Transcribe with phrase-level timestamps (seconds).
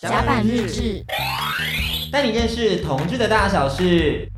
[0.00, 1.04] 甲板日志，
[2.12, 4.30] 带你认识同志的大小事。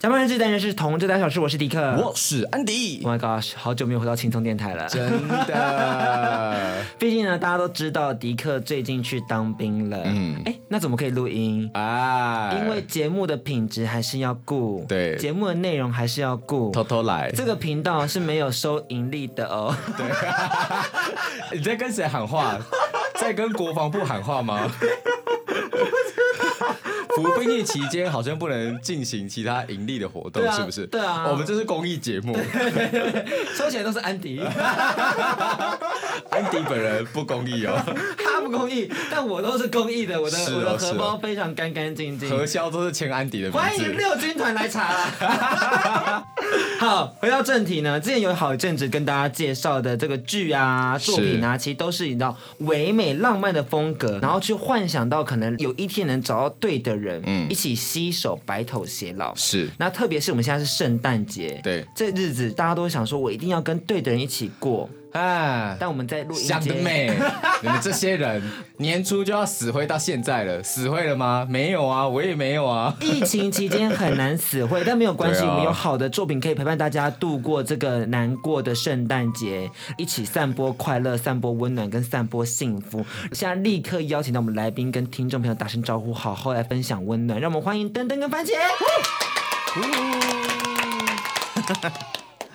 [0.00, 1.40] 甲板日志，带你认识同志的大小事。
[1.40, 3.02] 我是迪克，我是安迪。
[3.02, 6.56] Oh my gosh，好久没有回到轻松电台了，真的。
[7.00, 10.00] 毕竟呢，大家都知道迪克最近去当兵了。
[10.04, 12.52] 嗯，哎，那怎么可以录音啊？
[12.52, 16.70] 因为节目的品质还是要顾，对，节目的内容还是要顾。
[16.70, 19.74] 偷偷来，这个频道是没有收盈利的哦。
[19.96, 20.06] 对，
[21.58, 22.56] 你在跟谁喊话？
[23.14, 24.70] 在跟国防部喊话吗？
[27.16, 30.86] 服兵役期间好像不能进行其他盈利的活动，是不是？
[30.86, 32.36] 对啊，我们这是公益节目，
[33.54, 34.40] 收钱都是安迪。
[36.30, 37.80] 安迪本人不公益哦，
[38.18, 43.58] 他不公益，但我都是公益的，我的我的荷包非常干干净净，核销都是签安迪的名字。
[43.58, 44.92] 欢迎六军团来查。
[46.80, 59.34] 好，回到正题呢，之前有好一阵子跟大家介绍的这个剧啊、作品啊，其实都是你知道唯美浪漫的风格，然后去幻想到可能有一天能找到对的人，嗯，一起携手白头偕老。
[59.34, 64.88] 是，那特别是我们现在是圣诞节，对，这日子大家都想说，我一定要跟对的人一起过。
[65.14, 65.76] 啊！
[65.78, 67.08] 但我们在录音想得美，
[67.62, 68.42] 你们这些人
[68.78, 71.46] 年初就要死会到现在了，死会了吗？
[71.48, 72.92] 没有啊，我也没有啊。
[73.00, 83.06] 疫情期间很难死会，但没有关系，我们有好的作品可以陪伴大家度过这个难过的圣诞节，一起散播快乐、散播温暖跟散播幸福。
[83.30, 87.40] 现在立刻邀请到我们来宾跟听众朋友打声招呼，好好来分享温暖。
[87.40, 88.50] 让我们欢迎登登跟番茄。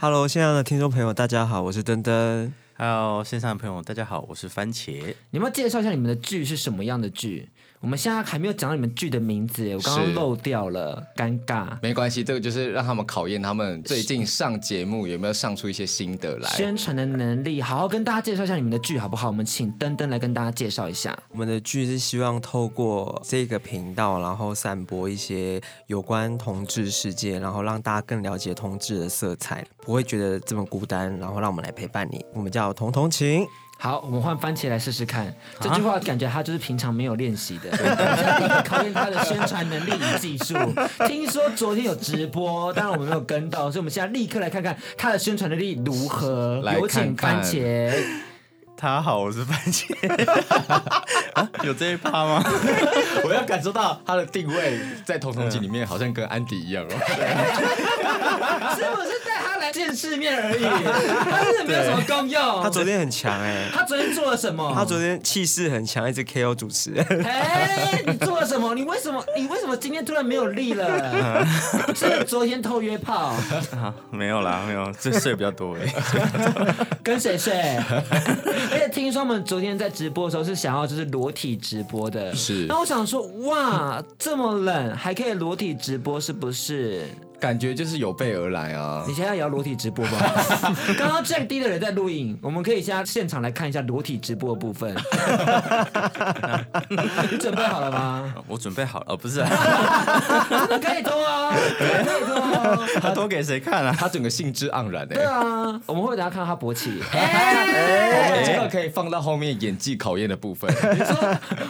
[0.02, 2.54] Hello，线上的听众朋友，大家好，我是登登。
[2.78, 5.14] Hello，线上的朋友，大家好，我是番茄。
[5.32, 7.50] 你们要介绍一下你们的剧是什么样的剧？
[7.82, 11.78] 我们现在还没有讲到你们剧的名字，我刚刚漏掉了，尴尬。
[11.82, 17.62] 没关系，这个就是让他们考验他们最近上节目有没有上出一些心得来，宣传的能力。
[17.62, 19.28] 好好跟大家介绍一下你们的剧好不好？
[19.28, 21.18] 我们请登登来跟大家介绍一下。
[21.32, 32.26] 我们的剧是希望透过这个频道，然后散播一些有关同志世界，然后让大家更了解同志的色彩，不会觉得这么孤单，然后让我们来陪伴你。
[32.34, 33.48] 我们叫同同情。
[33.82, 35.26] 好，我们换番茄来试试看。
[35.26, 37.72] 啊、这句话感觉他就是平常没有练习的，
[38.66, 40.54] 考验他的宣传能力与技术。
[41.08, 46.62] 听说昨天有直播，当然我们没有跟到，所以我们现在立刻来看看他的宣传能力如何。
[46.74, 47.90] 有请番茄。
[48.82, 49.94] 大家好，我是番茄。
[51.34, 52.42] 啊、 有这一趴吗？
[53.26, 56.90] 我要感受到他的定位在同同情里面，好像跟安迪一样哦。
[58.78, 59.10] 是不是？
[59.72, 60.64] 见世面而已，
[61.30, 62.64] 他真的没有什么功用。
[62.64, 64.74] 他昨天很强哎、欸，他昨天做了什么？
[64.74, 67.06] 他昨天气势很强，一直 KO 主持人。
[67.24, 68.74] 哎，你做了什么？
[68.74, 69.24] 你为什么？
[69.38, 71.46] 你为什么今天突然没有力了？
[71.94, 73.36] 是昨天偷约炮？
[73.72, 75.86] 啊，没有啦，没有，这睡比较多哎。
[77.04, 77.54] 跟谁睡？
[79.00, 82.66] 听说我们昨天在直播的时候是想要就是裸体直播的，是。
[82.68, 87.06] 那我想说，哇，这么冷还可以裸体直播，是不是？
[87.40, 89.04] 感觉就是有备而来啊！
[89.08, 90.18] 你现在也要裸体直播吗？
[90.98, 94.94] 刚刚降低的人在录影，我们可以现在现场来看一下裸体直播的部分。
[97.32, 98.34] 你准备好了吗？
[98.48, 99.50] 我准备好了，哦，不是、啊，
[100.82, 102.88] 可以脱啊，可以脱啊。
[103.02, 103.96] 他脱给谁看啊？
[103.98, 105.16] 他整个兴致盎然的。
[105.16, 107.00] 对啊，我们会等下看到他勃起。
[107.14, 110.70] 哎、欸，这个可以放到后面演技考验的部分。
[110.70, 111.16] 你说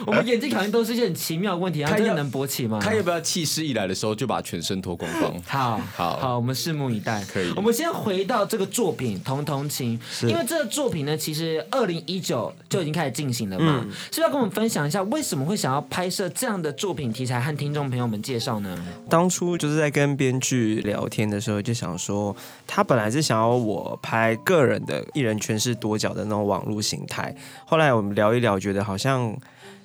[0.06, 2.78] 我们演技考验都是一些很奇妙的问题，他真的能勃起吗？
[2.82, 5.32] 他要不要气势一来的时候就把全身脱光光？
[5.60, 7.22] 好好好，我们拭目以待。
[7.24, 18.76] 可以，我们先回到这个作品《同同情》，因为这个作品呢，其实二零一九就已经开始进行了嘛，嗯、是不是要跟我们分享一下为什么会想要拍摄这样的作品题材，和听众朋友们介绍呢？
[19.08, 22.34] 当初就是在跟编剧聊天的时候，就想说，
[22.66, 27.34] 他本来是想要我拍个人的一人诠释多角的那种网络形态，
[27.66, 29.36] 后来我们聊一聊，觉得好像。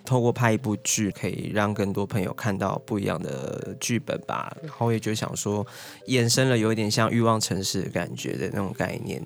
[0.05, 4.55] 透过拍一部剧，可以让更多朋友看到不一样的剧本吧。
[4.61, 5.65] 然后也就想说，
[6.07, 9.21] 衍生了有一点像欲望城市的感觉的那种概念。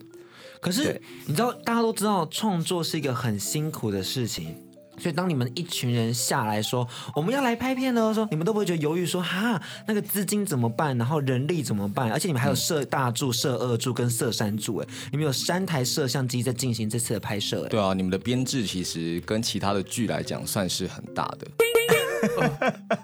[0.60, 4.56] 可是你知道，大家都知道创作是一个很辛苦的事情。
[5.00, 12.12] 所以当你们一群人下来说我们要来拍片的时候，你们都不会觉得犹豫说哈那个资金怎么办，然后人力怎么办？
[12.12, 17.70] 而且你们还有摄大柱、摄二柱跟摄三柱，哎，你们有三台摄像机在进行这次的拍摄，哎。
[17.70, 21.48] 对啊，你们的编制其实跟其他的剧来讲算是很大的。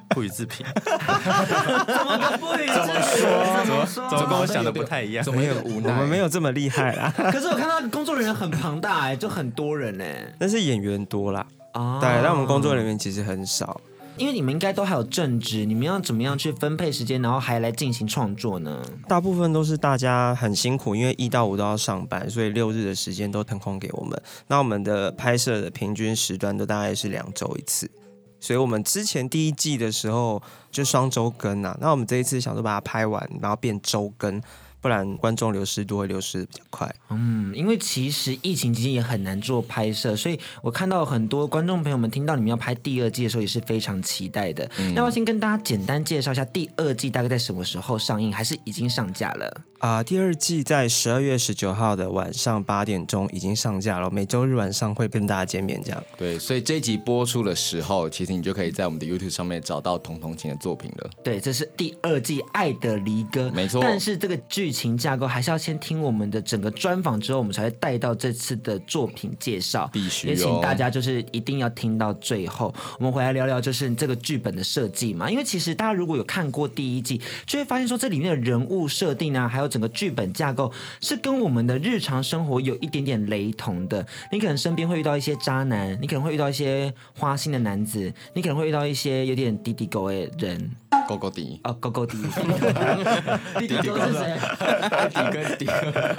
[0.09, 0.65] 不予置评。
[0.75, 2.75] 怎么不予置评？
[2.75, 3.65] 怎么说？
[3.65, 4.09] 怎么说？
[4.09, 5.23] 怎么跟我想的不太一样？
[5.23, 5.89] 怎么有无奈？
[5.91, 7.13] 我们没有这么厉害啊。
[7.31, 10.33] 可是我看到工作人员很庞大，哎，就很多人哎。
[10.37, 11.45] 但是演员多啦。
[11.75, 13.79] 啊，对，但我们工作人员其实很少。
[14.17, 18.81] 因为你们应该都还有正职，你们要怎么样去分配时间，然后还来进行创作呢？
[19.09, 24.17] 大部分都是大家很辛苦，因为一到五都要上班，所以六日的时间都腾空给我们。
[24.47, 27.91] 那我们的拍摄的平均时段都大概是两周一次，
[28.39, 34.41] 所以我们之前第一季的时候就双周更啊，那我们这一次想说把它拍完，然后变周更。
[34.85, 36.95] 不然观众流失都会流失的比较快。
[37.09, 44.69] 嗯，因为其实疫情期间也很难做拍摄，所以我看到很多观众朋友们听到你们要拍第二季的时候也是非常期待的。
[44.93, 49.61] 那、嗯、我先跟大家简单介绍一下第二季大概在什么时候上映，还是已经上架了？
[49.79, 55.81] 啊、呃，第二季在十二月十九号的晚上八点钟已经上架了，每周日晚上会跟大家见面。
[55.83, 61.09] 这样对，所以这一集播出的时候，其实你就可以在我们的 YouTube 上面找到童童琴的作品了。
[61.23, 63.81] 对，这是第二季《爱的离歌》，没错。
[63.81, 69.89] 但是这个剧情架构还是要先听我们的整个专访之后，我们才会带到这次的作品介绍。
[69.93, 72.73] 必须、哦，也请大家就是一定要听到最后。
[72.99, 80.69] 我们回来聊聊就是这个剧本的设计嘛，因为其实大家如果有看过第一季，就会发现说这里面的人物设定啊，还有整个剧本架构
[80.99, 84.05] 是跟我们的日常生活有一点点雷同的。
[84.31, 90.71] 你可能身边会遇到一些渣男，你可能会遇到一些花心的男子，你可能会遇到一些有点滴滴狗的人。
[91.07, 92.17] 狗狗迪啊，狗狗迪，
[93.59, 94.39] 迪迪狗是谁？
[95.09, 95.65] 迪跟迪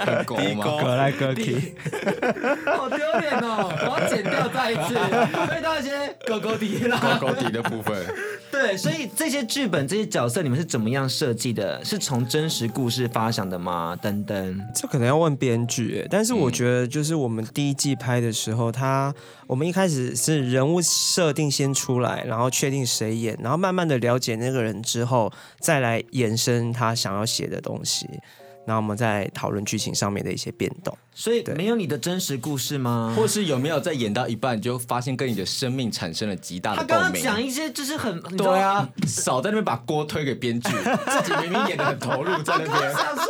[0.05, 0.63] 跟狗吗？
[0.63, 1.75] 狗来狗去，
[2.65, 3.69] 好丢脸哦！
[3.81, 4.93] 我要剪掉再一次，
[5.57, 7.95] 遇到一些狗狗迪啦，狗狗迪的部分。
[8.49, 11.83] 对，所以这些剧本、这些角色，你们是怎么样设计的？
[11.83, 13.95] 是从真实故事发想的吗？
[14.01, 16.07] 等等，这可能要问编剧哎。
[16.09, 19.13] 但是我觉得，就是我们第一季拍的时候，他
[19.47, 24.77] 我们一开始是人物设定先出来，然后确定谁演，然后慢慢的了解那个人。
[24.83, 28.07] 之后再来延伸他想要写的东西，
[28.67, 30.95] 那我们再讨论剧情上面的一些变动。
[31.13, 33.13] 所以没有你的真实故事吗？
[33.15, 36.97] 或是有没有在演到一半就发现跟你的生命产生了极大的共鸣？
[36.97, 42.93] 他刚刚讲一些就是很对啊，少在那边把锅推给编剧，自己明明演的很投入在那边。
[42.93, 43.25] 想说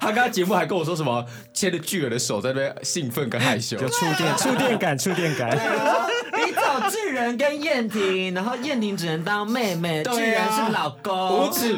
[0.00, 1.24] 他刚刚节目还跟我说什么
[1.54, 5.56] 牵着巨人的手在那边兴奋跟害羞，就触电触电感触电感。
[6.90, 11.76] 巨人跟燕婷，然后燕婷只能当妹妹，巨人是老公，无耻，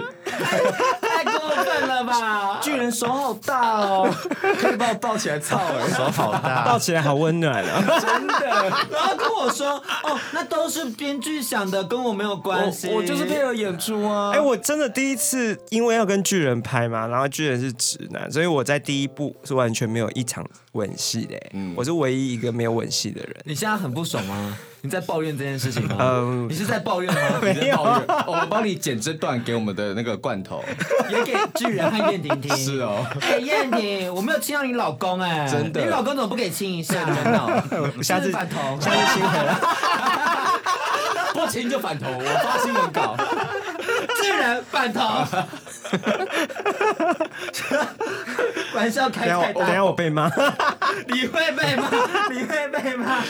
[1.01, 2.59] 太过分了吧？
[2.61, 4.15] 巨人手好大哦，
[4.59, 5.61] 可以把我抱起来操，
[5.95, 8.47] 手好大，抱起来好温暖啊，真的。
[8.91, 14.33] 然后跟我说，哦，那都是编剧想的，跟我没有关系，我就是配合演出啊。
[14.33, 23.37] 哎，我真的第一次因为要跟巨人拍嘛，然后巨人是直男，所以我在第一部是完全没有一场吻戏的，嗯，我是唯一一个没有吻戏的人。
[23.45, 24.57] 你现在很不爽吗？
[24.85, 25.97] 你在抱怨这件事情吗？
[25.99, 27.19] 嗯，你是在抱怨吗？
[27.41, 27.81] 没有，
[28.27, 30.63] 我们帮你剪这段给我们的那个罐头，
[31.09, 32.55] 也给巨人和燕婷听。
[32.55, 37.03] 是哦，哎，燕婷，我没有亲到你老公哎，真的，你老公怎么不给亲一下？
[37.03, 37.65] 真的，
[38.03, 39.55] 下次反头，下次亲回来，
[41.33, 43.17] 不亲就反头，我发新闻稿，
[44.23, 45.01] 巨人反头。
[48.75, 50.29] 玩笑开太大，等下我被骂，
[51.09, 51.89] 你会被骂，
[52.33, 53.23] 你会被骂，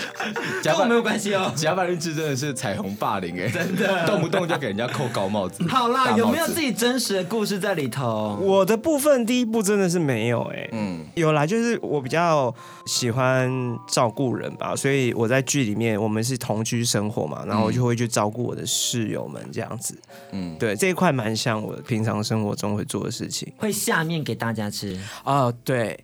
[0.63, 1.53] 跟我没有关系哦。
[1.57, 5.67] 甲板日志真的是彩虹霸凌哎，真的，动不动就给人家扣高帽子。
[5.69, 8.39] 好啦，有没有自己真实的故事在里头？
[8.41, 12.55] 我的部分第一部真的是没有哎，嗯，有啦，就是我比较
[12.87, 13.51] 喜欢
[13.89, 19.97] 照顾人吧，所以我在剧里面我们是同居生活嘛，然后我就会去照顾我的室友们这样子，
[20.33, 24.99] 嗯，对，这一块蛮像我平常生活中会做的事情，会下面给大家吃。
[25.25, 25.99] 哦，对，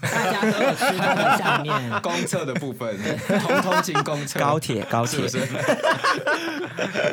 [0.00, 2.96] 大家都有吃到的下面公厕的部分，
[3.40, 5.40] 通通勤公厕，高铁高铁，是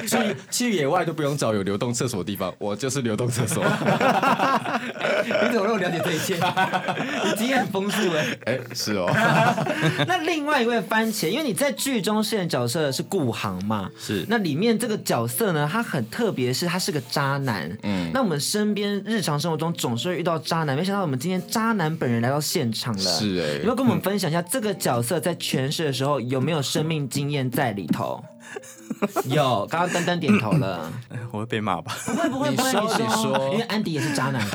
[0.08, 3.64] 去去野外都不用找有流动厕所的地方，我就是流动厕所。
[5.24, 6.36] 你怎么让我了解这一切？
[7.26, 8.26] 你经验很丰富哎。
[8.46, 9.10] 哎，是哦。
[10.08, 14.26] 那另外一位番茄，因为你在剧中饰演角色是顾航嘛，是。
[14.28, 17.70] 那里面这个角色呢，他很特别，是他是个渣男。
[17.84, 18.10] 嗯。
[18.14, 23.00] 那我们身边日常生活中总是会遇到渣男，没想到我们今天渣男本人来到现场了。
[23.00, 23.54] 是哎。
[23.60, 28.22] 有没有跟我们分享一下这个角色在诠释的时候有没有生命经验在里头？
[29.26, 30.92] 有，刚刚丹丹点头了。
[31.32, 31.96] 我会被骂吧？
[32.06, 34.42] 不会不会不会，你说，你说，因为安迪也是渣男。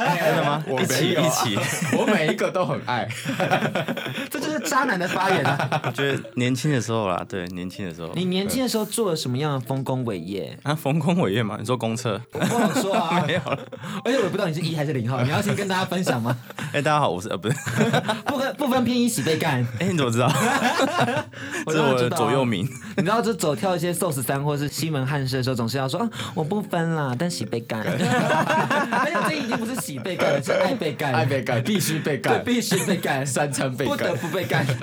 [0.00, 0.62] 真的吗？
[0.66, 1.58] 我一起一起，
[1.96, 3.08] 我每一个都很爱。
[4.30, 5.82] 这就是渣男的发言啊！
[5.84, 8.10] 我觉得年轻的时候啦，对，年轻的时候。
[8.14, 10.74] 你年轻的时候做了什么样的丰功伟业啊？
[10.74, 11.56] 丰功伟业嘛？
[11.58, 12.18] 你说公厕？
[12.30, 13.58] 不好说啊，没有了。
[14.04, 16.36] 而且我也不知道你是一还是零号，你要先跟大家分享吗？
[16.72, 17.56] 哎，大家好，我是呃，不是，
[18.26, 19.66] 不分不分偏一起被干。
[19.80, 20.32] 哎，你怎么知道？
[21.66, 22.66] 这是我的左右铭。
[23.00, 27.80] 你知道，就走跳一些寿司三或是西门汉室的时候，总是要说啊，我不分啦，但洗被干。
[27.88, 34.66] 而且这已经不是洗被干了， 是爱被干，爱被干，必须被干，必须被干，三餐被干，不得不被干。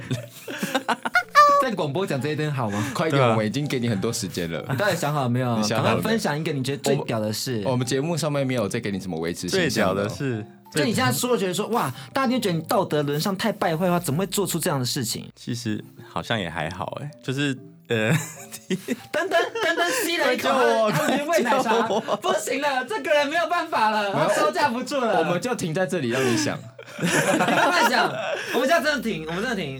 [1.61, 2.91] 在广播讲这一段好吗？
[2.93, 4.63] 快一点，我们已经给你很多时间了。
[4.69, 5.57] 你到底想好了没有？
[5.57, 7.61] 你想好了没赶快分享一个你觉得最屌的事。
[7.65, 15.25] 我们节目上面没有再给你什么维持最屌的是，就你现在说，觉得说哇，大家就觉得你道德沦丧太败坏的话，怎么会做出这样的事情？
[15.35, 17.57] 其实好像也还好哎，就是
[17.89, 18.11] 呃，
[19.11, 25.19] 等等等等，吸了一口我他们喂奶茶，不行了，这个人没有办法了，他招架不住了。
[25.19, 26.57] 我们就停在这里让你想。
[26.99, 28.09] 你慢慢想，
[28.53, 29.77] 我们现在真的停，我们真的停。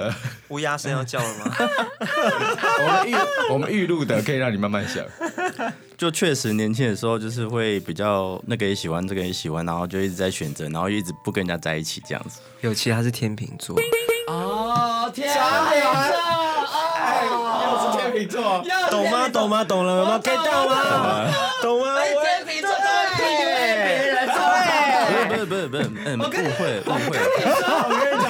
[0.50, 1.56] 乌鸦声要叫了吗？
[2.80, 3.16] 我们预
[3.52, 5.04] 我们预录的可以让你慢慢想。
[5.98, 12.40] 就确实年轻的时候就是会比较那个也喜欢，这个也喜欢，然后就一直在选择，然后一直不跟人家在一起这样子。
[12.62, 13.76] 有其他是天秤座，
[14.78, 15.36] 哦天加
[15.76, 15.98] 油啊！
[17.64, 19.28] 又是天秤座，懂吗？
[19.32, 19.64] 懂吗？
[19.64, 20.74] 懂了吗？get 到吗？
[21.62, 21.86] 懂吗？
[22.02, 22.06] 天
[22.46, 24.38] 秤座都会 PUA 别人，对。
[25.28, 26.30] 不是不是不是，嗯，误会
[26.82, 27.18] 误会。
[27.18, 28.26] 我跟你，讲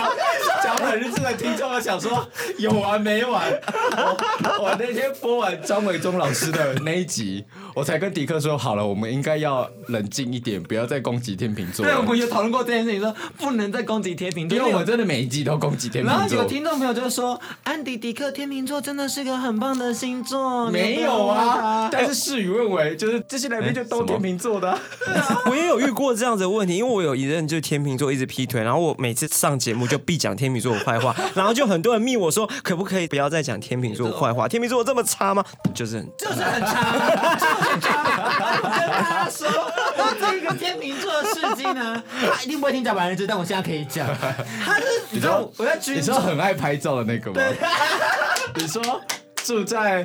[0.97, 2.27] 本日志的听众，我想说
[2.57, 3.51] 有完没完？
[3.95, 12.07] 我我那天播完张伟忠老师的那一集，我才跟迪克说，好了，我们应该要冷静一点，不要再攻击天秤座对，我了。
[12.07, 16.49] 们有讨论过这件事情，说不能再攻击天秤座，因为我们真的每一集都攻击天秤座然后有。
[16.49, 20.67] 听众朋友就说，安迪迪克天秤座真的是个很棒的星座。
[20.71, 24.79] 没有啊，但是事与愿违，就是这些来宾就都天秤座的啊。
[25.45, 34.47] 我也有遇过这样子的问题，因为我有一任就是天秤座一直劈腿，然后我每次上节目就必讲天秤座的坏话， 然后就很多人密我说，可不可以不要再讲天秤座的坏话？
[34.47, 35.43] 天秤座这么差吗？
[35.75, 36.91] 就是很就是很差，
[37.35, 38.23] 就是很差。
[38.63, 39.47] 我跟大家说，
[40.19, 42.01] 这个天秤座的事迹呢，
[42.33, 44.07] 他一定不会听讲白人知，但我现在可以讲，
[44.65, 47.41] 他是你知道我在你知道很爱拍照的那个吗？
[48.55, 48.81] 你说
[49.43, 50.01] 住在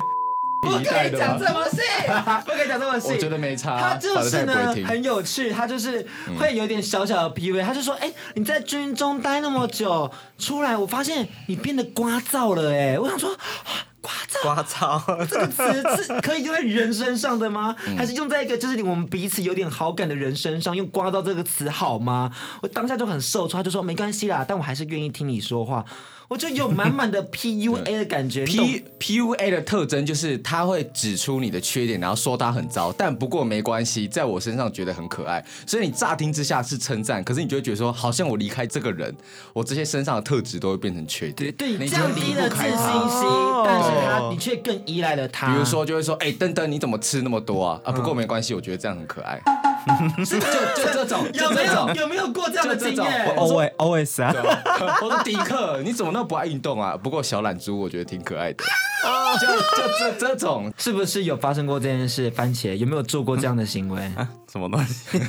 [0.63, 1.45] 不可以讲这？
[1.53, 1.77] 么细，
[2.45, 3.11] 不可以讲这么细。
[3.13, 4.73] 我觉得没差，他就是呢。
[4.85, 6.05] 很有趣，他就是
[6.39, 15.25] 会有点小小的 PUA，他就说：“哎、你在军中待那么久，出来我发现你变得聒噪了。”哎，我想说，啊聒噪刮噪。
[15.27, 17.75] 这个词是可以用在人身上的吗？
[17.87, 20.75] 嗯还是用在一个就是我们彼此有点好感的人身上？
[20.75, 22.31] 用“刮噪”这个词好吗？
[22.61, 25.85] 我当下就很受挫，他就说：“没关系啦，但我还是愿意听你说话。”
[26.33, 28.43] 我就有满满的 PUA 的感觉。
[28.43, 39.15] P P U A 的特征就是他会指出你的缺点，然后说他很糟，但不过没关系，在我身上觉得很可爱，所以你乍听之下是称赞，可是你就会觉得说，好像我离开这个人，
[39.53, 43.09] 我这些身上的特质都会变成缺点，对，你就会降低了自信离不开他。
[43.09, 43.29] 心，
[43.63, 45.53] 但是他你却更依赖了他。
[45.53, 47.79] 比如说，就会说，哎、登登你怎么吃那么多啊？
[47.83, 49.39] 啊，不过没关系，我觉得这样很可爱。
[50.25, 51.95] 是就就这种，有没有就这种。
[51.95, 53.25] 有没有过这样的经就这验？
[53.35, 54.33] 种 always always 啊，
[55.01, 56.95] 我说迪克，你怎么那么不爱运动啊？
[56.95, 58.63] 不过小懒猪我觉得挺可爱的，
[59.39, 62.29] 就就这这种，是不是有发生过这件事？
[62.31, 64.11] 番茄有没有做过这样的行为？
[64.51, 65.19] 什么东西？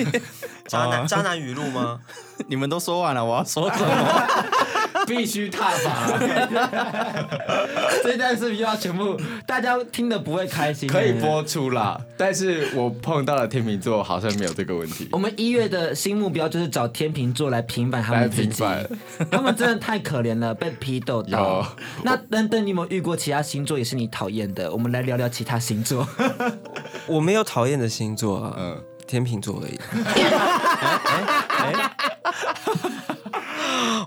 [0.69, 2.01] 渣男渣男语录吗？
[2.47, 4.25] 你们都说完了，我要说什么？
[5.09, 6.19] 必须踏伐，
[8.03, 10.89] 这段视频要全部大家听的不会开心？
[10.89, 11.13] 可以。
[11.21, 12.01] 播出啦。
[12.17, 15.19] 但是我碰到了天秤座，好像没有这个问题我。
[15.19, 18.87] 们一月的新目标就是找天秤座来平反他来们自己，平反，
[19.31, 21.67] 他们真的太可怜了，被批斗到。
[22.05, 24.71] 那等等，你有没有遇过其他星座也是你讨厌的？
[24.73, 26.07] 我们来聊聊其他星座。
[27.07, 29.79] 我没有讨厌的星座啊，嗯，天秤座而已。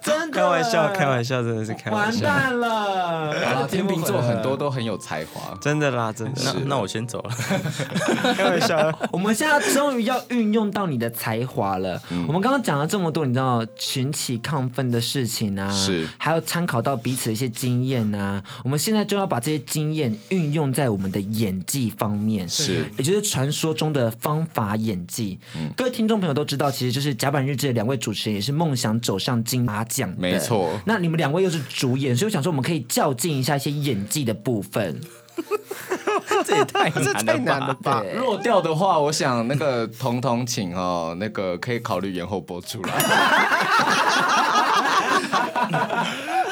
[0.03, 3.67] 真的，开玩笑，开玩笑，真的是开玩笑完，蛋了。
[3.67, 5.57] 天秤座很多都很有才华。
[5.59, 7.31] 真的啦，真的那是那我先走了。
[8.35, 8.97] 开玩笑。
[9.11, 12.01] 我们现在终于要运用到你的才华了。
[12.11, 18.43] 嗯我们刚刚讲了这么多，你知道群起亢奋的事情啊，是还有参考到彼此的一些经验啊。
[18.63, 25.39] 我们现在就要把这些经验运用在我们的演技方面，是也就是传说中的方法演技。
[25.55, 30.15] 嗯各位听众朋友都知道，其实就是甲板日志的两位主持人，也是梦想走上金马奖的。
[30.17, 34.99] 没错那你们两位又是主演，所以我想说，我们可以较劲一下一些演技的部分。
[36.45, 38.01] 这也太这太难了吧？
[38.01, 42.89] 对弱掉的话，我想那个彤彤请哦，那个可以考虑延后播出来。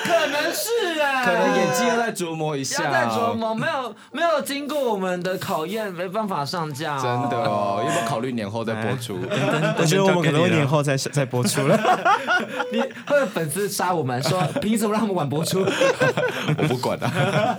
[0.06, 9.17] 可能是啊，可能演技要再琢磨一下、要再琢磨，没有没有经过我们的考验，没办法上架、真的哦，要不要考虑年后再播出？
[9.77, 11.77] 我觉得我们可能会年后再再播出了。
[12.72, 15.62] 你会有粉丝杀我们，说凭什么让我们晚播出？
[15.62, 17.58] 我不管啊。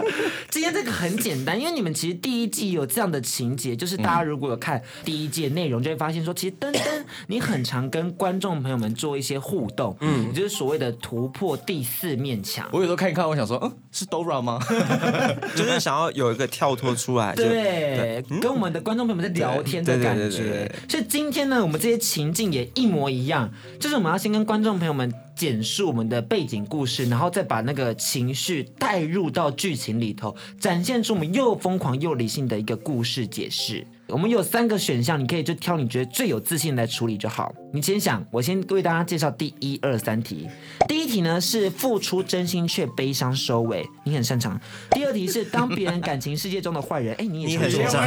[0.50, 6.82] 今天这个很简单，因为你们其实第一季有这样的情节，就是大家如果有看第一季的内容，就会发现说，其实登登
[7.26, 12.66] 你很常跟观众朋友们做一些互动，嗯，也就是所谓的突破第四面墙。
[12.72, 14.58] 我有时候看一看，我想说说，嗯，是 Dora 吗？
[15.56, 20.70] 就是想要有一个跳脱出来，对，跟我们的观众朋友们在聊天的感觉。
[20.88, 33.86] 所以今天呢，我们这些情境也一模一样，就是我们要先跟观众朋友们简述我们的背景故事，然后再把那个情绪带入到剧情里头，展现出我们又疯狂又理性的一个故事解释。
[34.08, 37.52] 我们有三个选项，你可以就挑你觉得最有自信来处理就好。
[37.72, 40.48] 你先想，我先为大家介绍第一、二、三题。
[40.88, 44.60] 第一题呢是付出真心却悲伤收尾，你很擅长。
[44.92, 48.06] 第二题是当别人感情世界中的坏人， 哎，你也很擅长。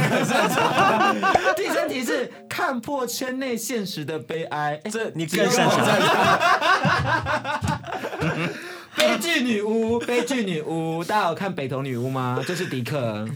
[1.54, 5.86] 第三题是看破圈内现实的悲哀，这你更擅长。
[8.96, 12.42] 悲剧女巫，悲剧女巫，大家有看北投女巫吗？
[12.46, 13.28] 这是迪克。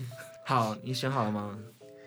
[0.46, 1.50] 好，你选好了吗？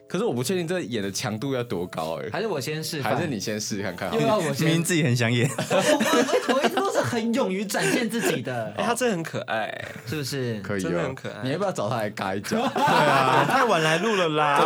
[0.07, 4.13] 可是我不确定这演的强度要多高哎，还是我先试，还是你先试看看？
[4.13, 8.73] 又要我先， 明明自己很想演，我我一直都是很勇于展现自己的。
[8.77, 9.69] 哎 他真的很可爱，
[10.05, 10.59] 是不是？
[10.61, 11.35] 可以，真的很可爱。
[11.43, 12.57] 你要不要找他来尬一脚？
[12.57, 14.57] 对啊， 太晚来录了啦。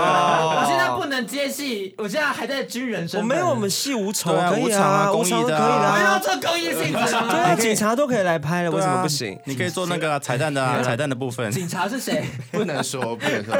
[0.62, 3.21] 我现在不能接戏，我现在还在军人身份。
[3.21, 5.93] 我没有，我们戏无酬，可以啊，公益的，可以的。
[5.98, 9.38] 没有这公益性质，对，警察都可以来拍了，为什么不行？
[9.45, 11.50] 你可以做那个彩蛋的彩蛋的部分。
[11.51, 12.24] 警察是谁？
[12.51, 13.55] 不能说，不能说。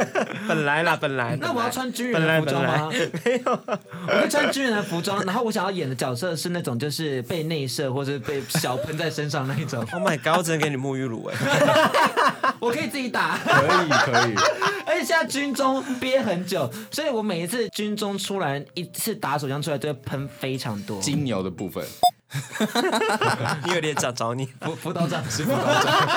[0.46, 1.36] 本来啦，本来。
[1.40, 2.62] 那我要穿军人的服装。
[2.62, 2.88] 吗？
[3.24, 3.52] 没有，
[4.06, 9.84] 我会穿军人的服装，然后我想要演的角色是那种就是被内射或者被小喷在身上那一种。
[9.92, 10.36] Oh my god！
[10.38, 11.34] 我只能给你沐浴乳哎，
[12.60, 14.34] 我可以自己打，可以可以。
[14.86, 21.00] 而且现在军中憋很久，所以我每一次军中出来一次打手枪出来都会喷非常多。
[21.00, 21.84] 金牛的部分，
[23.64, 26.08] 你有点想找你辅辅导长是辅导长，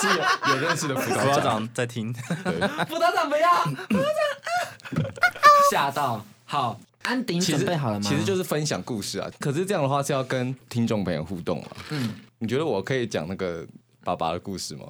[0.00, 2.12] 是有有认识的辅导长在听。
[2.14, 4.31] 辅导长不要，辅导长。
[5.72, 8.06] 吓到，好，安迪准备好了吗？
[8.06, 9.30] 其实就是分享故事啊。
[9.40, 11.68] 可是这样的话是要跟听众朋友互动啊。
[11.88, 13.66] 嗯，你觉得我可以讲那个
[14.04, 14.84] 爸爸的故事吗？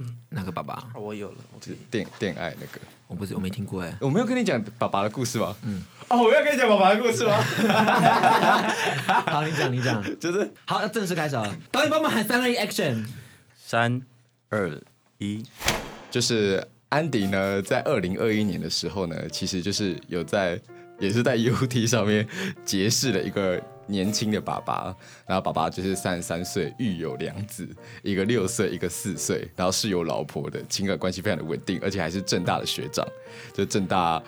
[0.00, 0.88] 嗯，哪个爸爸？
[0.96, 2.80] 我有了，我是电电爱那个。
[3.06, 3.96] 我不是，我没听过哎。
[4.00, 5.54] 我没有跟你讲爸爸的故事吗？
[5.62, 5.84] 嗯。
[6.08, 7.36] 哦，我要跟你讲爸爸的故事吗？
[9.26, 11.56] 好，你讲，你讲，就是好，要正式开始了。
[11.70, 13.06] 导演帮忙喊三二一，Action！
[13.56, 14.02] 三
[14.48, 14.82] 二
[15.18, 15.44] 一，
[16.10, 16.66] 就是。
[16.94, 20.56] 安迪呢，在二零二一年的时候呢，其实就是有在，
[21.00, 22.24] 也是在 UT 上面
[22.64, 24.94] 结识了一个年轻的爸爸，
[25.26, 27.68] 然后爸爸就是三十三岁，育有两子，
[28.04, 33.04] 一个六岁，一个四岁，然后是有老婆的，情感关系非常的稳定，而且还是正大的学长，
[33.52, 34.22] 就正大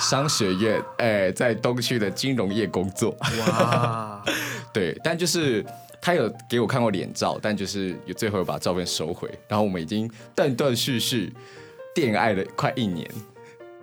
[0.00, 3.14] 商学院，哎，在东区的金融业工作。
[3.40, 4.24] 哇，
[4.72, 5.62] 对，但就是
[6.00, 11.30] 他有给我看过脸照，但就是有最后把照片收回，然后我们已经断断续续。
[11.96, 13.10] 恋爱了快一年，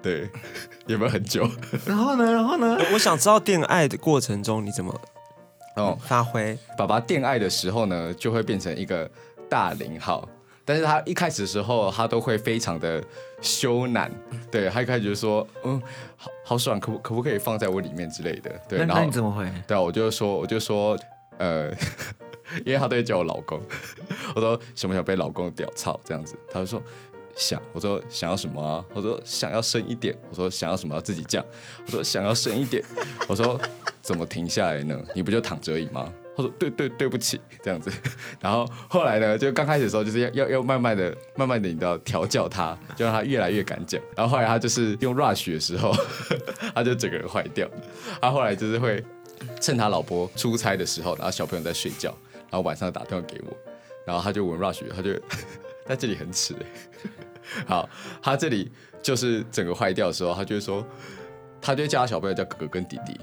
[0.01, 0.29] 对，
[0.87, 1.45] 有没有很久？
[1.85, 2.31] 然后呢？
[2.31, 2.77] 然后呢？
[2.93, 5.01] 我想知道恋爱的过程中你怎么
[5.75, 6.57] 哦发挥？
[6.77, 9.09] 爸爸恋爱的时候呢，就会变成一个
[9.49, 10.27] 大零号，
[10.63, 13.03] 但是他一开始的时候，他都会非常的
[13.41, 14.09] 羞赧，
[14.51, 15.81] 对，他一开始就说，嗯，
[16.15, 18.51] 好好爽，可不可不可以放在我里面之类的？
[18.69, 19.51] 对，那，然后那你怎么会？
[19.67, 20.97] 对啊，我就说，我就说，
[21.39, 21.71] 呃，
[22.63, 23.59] 因为他都会叫我老公，
[24.35, 26.37] 我说想不想被老公屌操这样子？
[26.51, 26.79] 他就说。
[27.35, 28.85] 想，我说想要什么啊？
[28.93, 30.15] 我说想要深一点。
[30.29, 31.43] 我说想要什么要自己讲。
[31.85, 32.83] 我说想要深一点。
[33.27, 33.59] 我说
[34.01, 34.99] 怎么停下来呢？
[35.15, 36.11] 你不就躺着而已吗？
[36.35, 37.91] 他说对对对不起，这样子。
[38.41, 44.01] 然后后来呢，就刚开始的时候就是要要要慢慢的、慢慢的，你知道调教他，就让他越来越敢讲。
[44.15, 45.95] 然后后来他就是用 rush 的时候，
[46.73, 47.69] 他就整个人坏掉。
[48.19, 49.03] 他后来就是会
[49.61, 52.09] 趁他老婆出差的时候，然后小朋友在睡觉，
[52.49, 53.55] 然后晚上打电话给我，
[54.03, 55.11] 然后他就问 rush，他就
[55.85, 56.55] 在这里很耻
[57.67, 57.87] 好，
[58.21, 60.83] 他这里就是整个坏掉的时候，他就会说，
[61.61, 63.19] 他就叫他小朋友叫哥哥跟弟弟。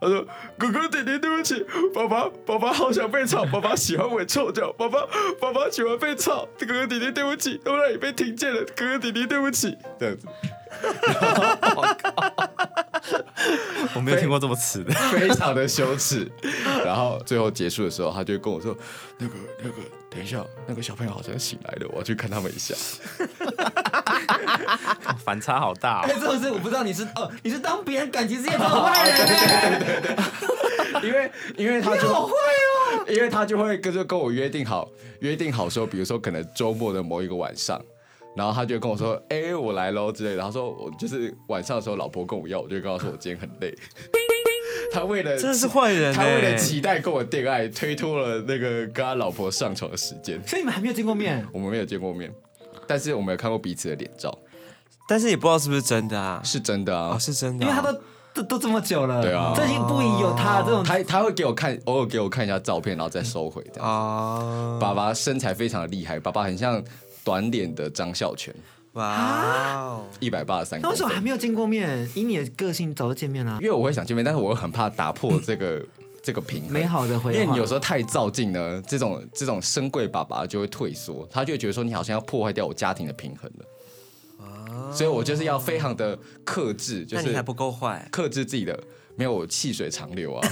[0.00, 5.06] 他说：“哥哥弟弟，对不起，爸爸爸爸好想被操，爸爸喜欢我臭脚，爸爸
[5.38, 10.26] 爸爸喜欢被操，哥哥弟弟对不起，都让你被听见了，哥哥弟弟对不起，这样子。”！
[13.94, 16.30] 我没有听过这么词的， 非常的羞耻。
[16.84, 18.76] 然后最后结束的时候，他就跟我说
[19.18, 19.76] ：“那个那个，
[20.10, 22.74] 等一下，那个小朋友好像醒来了，我要去看他们一下。
[25.24, 26.08] ”反差好大哦！
[26.08, 30.16] 这种事我不知道你是哦，你是当别人感情世界中的坏人，对对对
[31.00, 34.88] 对，因为因为他就好坏哦，因为他就会跟就跟我约定好，
[35.20, 37.80] 约定好说，比如说可能周末的某一个晚上。
[38.36, 43.74] 然后他就跟我说：“哎、欸，我来喽之类的。”他说：“我就是晚上的时候，老婆跟我要，我就跟他说我今天很累。”
[44.92, 50.40] 他为了真的是坏人，他为了期待跟我恋爱，推脱了那个跟他老婆上床的时间。
[50.46, 51.46] 所以你们还没有见过面？
[51.52, 52.32] 我们没有见过面，
[52.86, 54.36] 但是我们有看过彼此的脸照，
[55.08, 56.40] 但是也不知道是不是真的啊？
[56.44, 58.00] 是真的啊，哦、是真的、啊，因为他都
[58.34, 64.78] 都都这么久了，对啊，最近不宜有他这种，他他会给我看，偶尔给我看一下照片，然后再收回这样啊。
[64.80, 66.82] 爸爸身材非常的厉害，爸爸很像。
[67.24, 68.54] 短脸的张孝全，
[68.92, 70.80] 哇哦，一百八十三。
[70.80, 72.08] 那为什么还没有见过面？
[72.14, 73.66] 以你的个性，早就见面了因。
[73.66, 75.84] 为我会想见面，但是我又很怕打破这个
[76.22, 76.72] 这个平衡。
[76.72, 77.36] 美好的回忆。
[77.36, 83.64] 因为你有时候太照镜呢，这种这种深柜爸爸就会退缩，他就会觉得说你好像要破坏掉我家庭的平衡了。
[84.92, 88.08] 所以我就是要非常的克制，就是还不够坏。
[88.10, 88.76] 克制自己的，
[89.14, 90.48] 没有细水长流啊。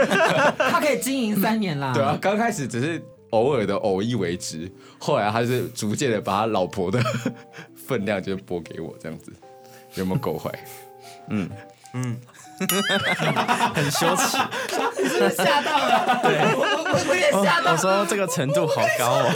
[0.58, 1.92] 他可以经营三年啦。
[1.94, 7.00] 对啊，刚开始只是偶尔的偶一为之，后来他是逐渐的把他老婆的
[7.76, 9.32] 分量就拨给我，这样子
[9.94, 10.50] 有没有够坏？
[11.30, 11.50] 嗯，
[11.94, 12.20] 嗯，
[13.74, 14.36] 很羞耻。
[15.00, 16.20] 你是不是吓到了？
[16.22, 19.30] 对，我我我也吓到我说这个程度好高哦。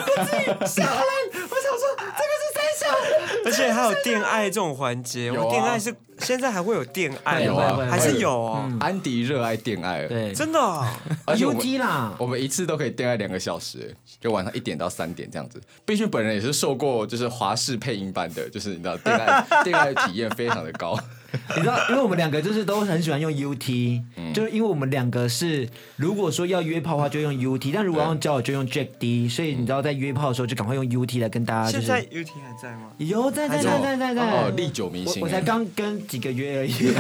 [0.67, 1.03] 吓了。
[1.35, 1.92] 我想说
[3.45, 7.87] 而且还有电爱这种环节，有啊我电爱是现在还会有电爱有啊吗？
[7.91, 8.71] 还是有哦？
[8.79, 10.87] 安迪热爱电爱，对，真的哦？
[11.27, 12.15] 而且我们 UT 啦。
[12.19, 15.61] 我们一次都可以电爱两个小时，就晚上一点到三点这样子。
[15.85, 20.97] 毕竟本人也是受过就是华视配音班的，就是你知道电爱 电爱体验非常的高。
[21.57, 31.87] 你知道，因为我们两个就是都很喜欢用 UT，、嗯、就是因为我们两个是如果说要约炮的话就用 UT，但如果要用交友就用 Jack D，所以你知道在约炮的时候就赶快用 UT 来跟大家、就是。
[31.87, 32.91] 现在 UT 还在吗？
[32.99, 35.23] 有在在在在在在哦，历久弥新。
[35.23, 36.73] 我才刚跟几个月而已。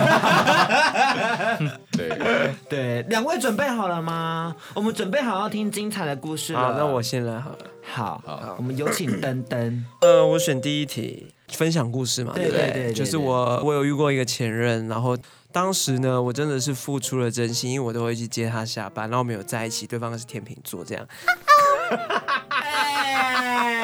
[1.92, 4.55] 对对，两位准备好了吗？
[4.75, 6.59] 我们准备好要听精彩的故事了。
[6.59, 7.59] 好，那我先来好了。
[7.83, 9.85] 好，好我们有请登登。
[10.01, 11.29] 呃，我选第一题。
[11.53, 12.59] 分享故事嘛，对不对？
[12.59, 15.17] 对对对对对，就是我，我有遇过一个前任，然后
[15.51, 21.07] 当时呢，我真的是付出了真心，因为我都会去接他下班，然后我们有在一起，对方是天秤座，这样。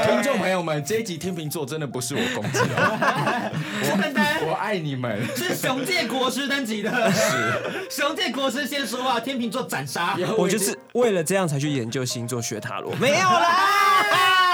[0.04, 3.50] 听众朋友们，这一集天秤座真的不是我攻击哦，
[3.84, 10.16] 我我爱你们，是熊界国师登级的，是熊界国师先说话，天秤座斩杀。
[10.38, 14.46] 我就是为了这样才去研究星座学塔罗，没有啦。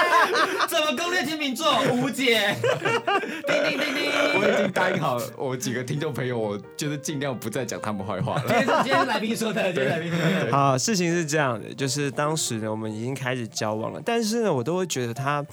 [0.67, 1.81] 怎么攻略天秤座？
[1.93, 2.55] 无解。
[3.47, 8.43] 叮叮叮叮，我已经答应好我几个听众朋友，我就是尽量不再讲他们坏话了。
[8.47, 10.51] 今天是今天来宾说的，今天来宾说的。
[10.51, 15.45] 好，事情是这样的，就是当时呢，我们已经开始交往了，但是呢，我都会觉得他，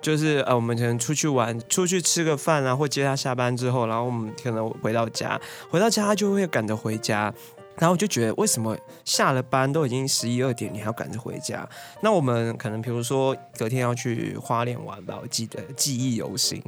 [0.00, 7.32] 就是呃，我们可能出去玩，出去吃个饭啊，或接他下班之后，然后我们可能回到家，回到家他就会赶着回家。
[7.78, 11.68] 然后我就觉得，为什么下了班都已经十一二点，你还要赶着回家？
[12.00, 16.62] 那我们可能比如说隔天要去花莲玩吧，我记得记忆犹新。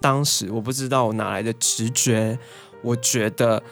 [0.00, 2.38] 当时我不知道我哪来的直觉，
[2.82, 3.62] 我觉得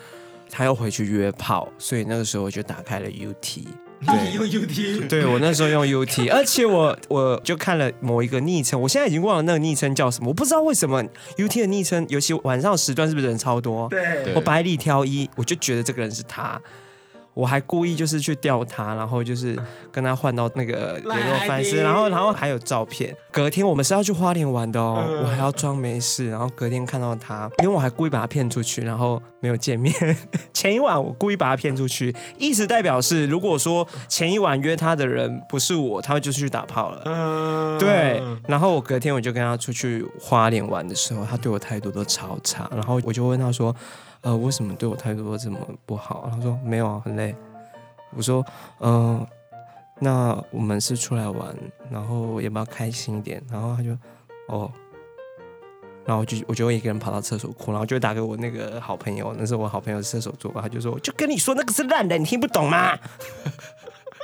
[0.50, 3.66] 他要回去约炮，所以那个时候我就打开了 UT。
[4.06, 11.02] 对，用 UT， 对，我那时候用 UT， 而且我我就看了某一个昵称，我现在已经忘了那个昵称叫什么，我不知道为什么
[11.36, 13.88] UT 的昵称，尤其晚上时段是不是人超多？
[13.88, 16.60] 对，我百里挑一，我就觉得这个人是他。
[17.34, 19.58] 我还故意就是去钓他，然后就是
[19.90, 23.16] 跟他换到那个 联络方式，然后然后还有照片。
[23.30, 29.94] 隔天我们是要去花莲玩的哦，我还要装没事，然后隔天看到他，因为我还故意把他骗出去，然后没有见面。
[30.52, 37.78] 前一晚我故意把他骗出去，意思代表是，如果说前一晚约他的人不是我，他就去打炮了。
[37.78, 43.74] 对，然后我隔天我就跟他出去花莲玩的时候，他对我态度都超差，然后我就问他说。
[44.22, 46.28] 呃，为什么对我态度这么不好？
[46.30, 47.34] 他说没有啊，很累。
[48.14, 48.44] 我说，
[48.80, 49.28] 嗯、呃，
[50.00, 51.54] 那我们是出来玩，
[51.90, 53.42] 然后要不要开心一点？
[53.50, 53.90] 然后他就，
[54.46, 54.70] 哦，
[56.04, 62.96] 然后我就我就一个人跑到厕所哭，然后就打给我那个好朋友，那是我好朋友射手座，他就说，就跟你说那个是烂的，你听不懂吗？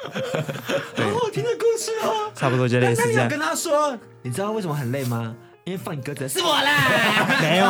[0.04, 3.28] 好好听的故事哦，差不多就类似这样。
[3.28, 5.34] 跟他说，你知道为什么很累吗？
[5.68, 7.66] 因为放你鸽子是我啦， 没有，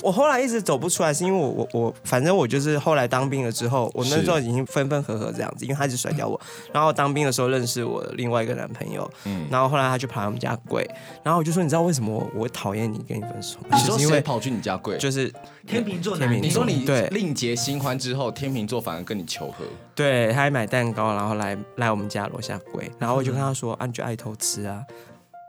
[0.00, 6.40] 我后来一直走不出来，是因为我我我，反正我就是后来当兵了之后，我那时候已经分分合合这样子，因为他一直甩掉我，
[6.72, 10.88] 然后当兵的时候认识我的另外一个男朋友，嗯，然后后来他就跑来我们家跪，
[11.24, 13.58] 然后我就说，你知道为什么我我讨厌你跟你分手？
[13.68, 14.96] 你说谁跑去你家跪？
[14.98, 15.28] 就是
[15.66, 19.64] 天秤座，天秤座，你说你对另结新欢之后，天秤座反而跟你求和，
[19.96, 24.80] 对，他还买蛋糕，然后来来我们家楼下跪，然后我就跟他说，啊，你就爱偷吃啊，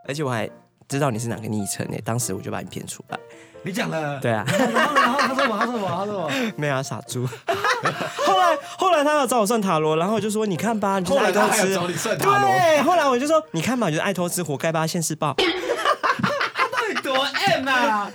[0.07, 0.49] 而且我还。
[0.87, 1.97] 知道你是哪个昵称呢？
[2.03, 3.19] 当时我就把你骗出来。
[3.65, 4.19] 你讲了？
[4.19, 4.45] 对啊。
[4.47, 7.25] 然后，然后他说我，他说我，他说我，没有啊，傻猪。
[8.25, 12.49] 后来，后来他要找我算塔罗，然后我就说：“你看吧，你就是 爱偷吃。”找你算塔罗。
[12.49, 15.33] 对，后来我就说：“你看吧，你就是爱偷吃，活该吧，现世报。
[16.53, 18.11] ”他到底多 M 啊？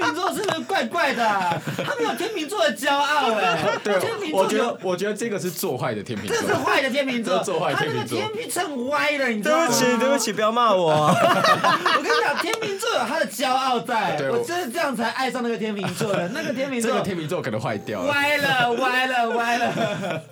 [0.00, 1.22] 秤座是不是怪怪的？
[1.84, 3.78] 他没有天秤座的骄傲哎。
[3.84, 3.94] 对，
[4.32, 6.36] 我觉得，我觉得这个是做坏的天秤座。
[6.36, 8.18] 这是坏的天秤座，做坏天秤座。
[8.18, 9.66] 天秤秤歪了，你知道吗？
[9.66, 10.90] 对不起，对不起，不要骂我。
[11.08, 14.18] 我跟你讲，天秤座有他的骄傲在。
[14.30, 16.28] 我就是这样才爱上那个天秤座的。
[16.34, 18.08] 那个天秤座，这个天秤座可能坏掉了。
[18.08, 20.22] 歪了，歪了，歪了。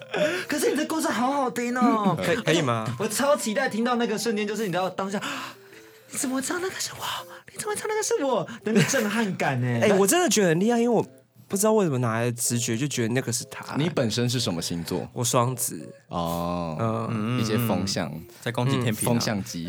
[0.48, 2.87] 可是你的故事好好听哦，可以可以吗？
[2.98, 5.20] 我超期待听到那个瞬间，就是你知道当下。
[6.11, 7.05] 你怎么知道那个是我？
[7.53, 8.49] 你怎么知道那个是我？
[8.64, 9.81] 那个震撼感呢？
[9.83, 11.07] 哎、我真的觉得很厉害，因为我
[11.49, 13.75] 不知道为什么拿来的直觉，就觉得那个是他。
[13.77, 15.09] 你本身是什么星座？
[15.15, 19.67] 我双子，哦，嗯，一些风向，在攻击天平啊，风向机。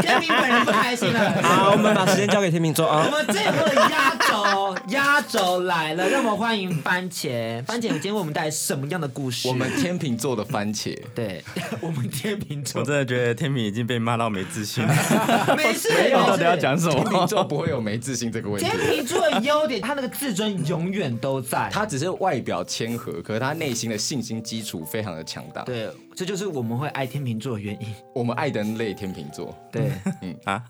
[0.00, 1.42] 天平本人不开心了。
[1.42, 3.22] 好，我们把时间交给天秤座啊我啊。
[3.22, 7.62] 们最后的压轴，压轴来了，让我们欢迎番茄。
[7.66, 9.46] 番茄，你今天为我们带来什么样的故事？
[9.46, 11.44] 我们天平座的番茄，对，
[11.82, 15.54] 我们天平座我真的觉得天平已经被骂到没自信了。
[15.54, 17.26] 没事，没有到底要讲什么天秤么？
[17.26, 18.78] 座不会有没自信这个问题天。
[18.90, 21.68] 平座的优点，他那个自尊永远都在。
[21.72, 25.62] 他只是外表谦和，可是他内心的信心基础非常的强大。
[25.62, 27.92] 对，这就是我们会爱天秤座的原因。
[28.14, 29.90] 我们爱的类天秤座，对，
[30.22, 30.62] 嗯啊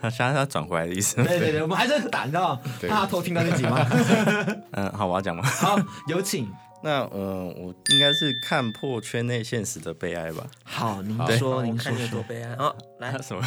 [0.00, 1.16] 他现在要转回来的意思。
[1.16, 3.86] 对对对，我们还是胆到对怕他偷听到这集吗？
[4.72, 5.42] 嗯，好，我要讲吗？
[5.42, 6.48] 好，有请。
[6.82, 10.46] 那嗯、呃，我应该是看破圈内现实的悲哀吧。
[10.62, 12.74] 好，您对说，您说看有多悲哀哦。
[13.00, 13.42] 来， 什么？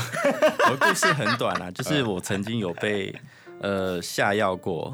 [0.68, 3.16] 我的故事很短啊，就是我曾经有被
[3.62, 4.94] 呃下药过，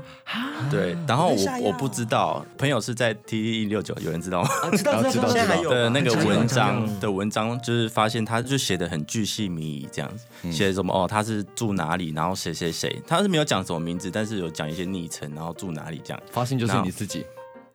[0.70, 4.50] 对，然后我我不知道，朋友是在 T T 一六九，有人知道吗？
[4.64, 16.22] 啊知道知道知道，的那个文章的文章，就是发现他就写的很巨细靡遗这样子，写什么哦，他是住哪里，然后谁谁谁，他是没有讲什么名字，但是有讲一些昵称，然后住哪里这样。
[16.32, 17.26] 发现就是你自己。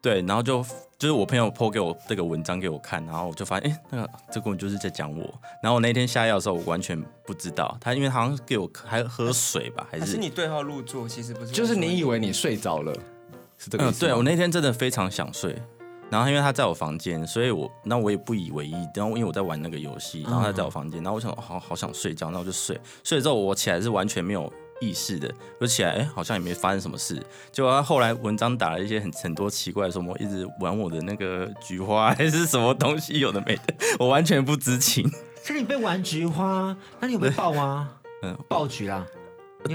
[0.02, 0.64] 对，然后就
[0.98, 5.22] 就是我朋友 po 给我这个文章给我看，然后我就发现，哎，那个这个人就是在讲我。
[5.62, 12.92] 然后我那天下药的时候，我完全不知道他，因为他好像给我还喝水吧，还是还是你对号入座，其实不是，就是你以为你睡着了，
[13.58, 14.08] 是这个意嗯，思嗯？
[14.08, 15.56] 对我那天真的非常想睡。
[16.10, 18.74] 然后因为他在我房间，所以我那我也不以为意。
[18.96, 22.76] 然后因为我在玩那个游戏，然后他在我房间，然后我想好好想睡觉，然后我就睡。
[23.04, 27.22] 睡了之后我起来是完全没有意识的，而起来哎好像也没发生什么事。
[27.52, 35.10] 结果他后来文章打了一些很很多奇怪的什么，一直玩我的那个菊花还是什么东西，有的没的， 我完全不知情。
[35.42, 37.90] 是你被玩菊花，那你有被爆吗？
[38.22, 39.06] 嗯，爆菊啦。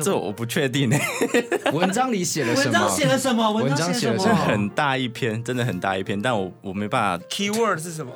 [0.01, 0.97] 这我不确定呢。
[1.71, 2.71] 文章里写了什么？
[2.71, 3.51] 文章写了什么？
[3.51, 4.45] 文章写了什么写了什么？
[4.47, 8.11] 很大一篇，真的很大一篇，但我我没办法，keyword 是什么？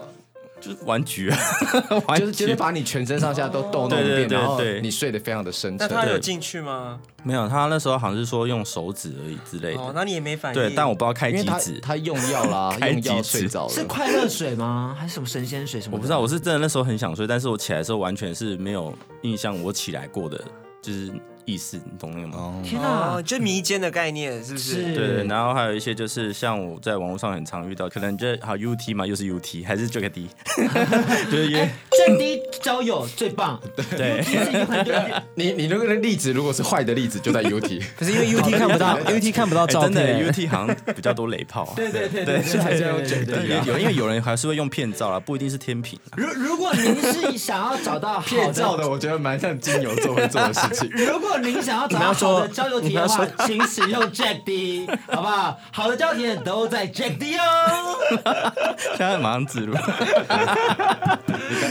[0.60, 1.30] 就是玩局
[2.08, 5.88] 啊，就是就是把你全身上下都逗弄一遍，对对对然后你睡得非常的深沉。
[5.90, 7.00] 那他有进去吗？
[7.24, 9.82] 没有，他那时候好像是说用手指而已之类的。
[9.82, 10.62] 哦，那你也没反应。
[10.62, 13.70] 对，但我不知道开几指，他用药啦， 开用药睡着了。
[13.70, 14.96] 是快乐水吗？
[14.98, 15.96] 还是什么神仙水什么？
[15.96, 18.94] 我不知道，我是真的那时候很想睡，但是我起来的时候完全是没有
[19.24, 20.42] 印象我起来过的，
[20.82, 21.12] 就是
[21.50, 22.34] 意思，你懂那个吗？
[22.38, 23.22] 哦，天哪哦，！
[23.22, 24.74] 就迷奸的概念是不是？
[24.74, 30.28] 是对对，然后还有一些就是像我在网络上很常遇到，可能就好 UT 嘛，又是 UT 还是 Jack D，
[31.32, 33.60] 就是约最低交友最棒，
[33.98, 34.22] 对。
[34.24, 37.82] 其实有很多人你你那个例子如果是坏的例子，就在 UT。
[37.98, 40.32] 可是因为 UT 看不到， UT 看不到照哎真的。
[40.32, 41.74] UT 好像比较多雷炮啊。
[41.76, 46.14] 对对对对，是还是要用对对 Jack D 啊有，因为有人还是会用骗照啦，不一定是天平啊。
[46.18, 50.90] 如如果您是想要找到好骗照的，我觉得蛮像金牛座会做的事情。
[50.94, 55.58] 如果您想要找到好的交友体验的话，请使用 Jack D，好不好？
[55.72, 57.96] 好的交友体验都在 Jack D 哦。
[58.98, 59.76] 现在马上自录。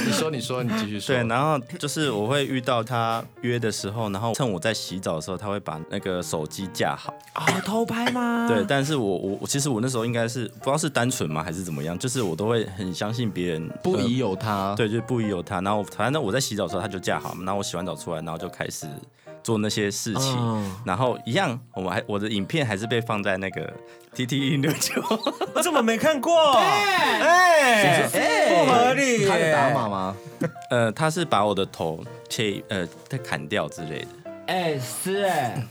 [0.06, 1.14] 你说你说你继续说。
[1.14, 7.12] 对，然后就是我会遇到他约的时候，然后趁我在洗澡的时候，他会把那个手机架好。
[7.34, 8.46] 哦，偷拍吗？
[8.48, 14.74] 对，但是我我我其实我那时候应该是不知道是单纯吗还是怎么样，就是我都会很相信别人不疑呃有他。
[14.76, 15.60] 对，就是不疑有他。
[15.60, 18.86] 然后反正我在洗澡的时候他就架好，然后我洗完澡出来，然后就开始
[19.42, 20.36] 做那些事情。
[20.38, 23.72] 嗯然后一样，我们还我的影片还是被放在那个
[24.14, 25.02] T T 一六九。
[25.54, 26.52] 我怎么没看过？
[26.52, 27.86] 哎
[28.48, 30.16] 不合理有打码吗？
[30.70, 34.08] 呃，他是把我的头切呃他砍掉之类的。
[34.48, 35.62] 哎，是哎，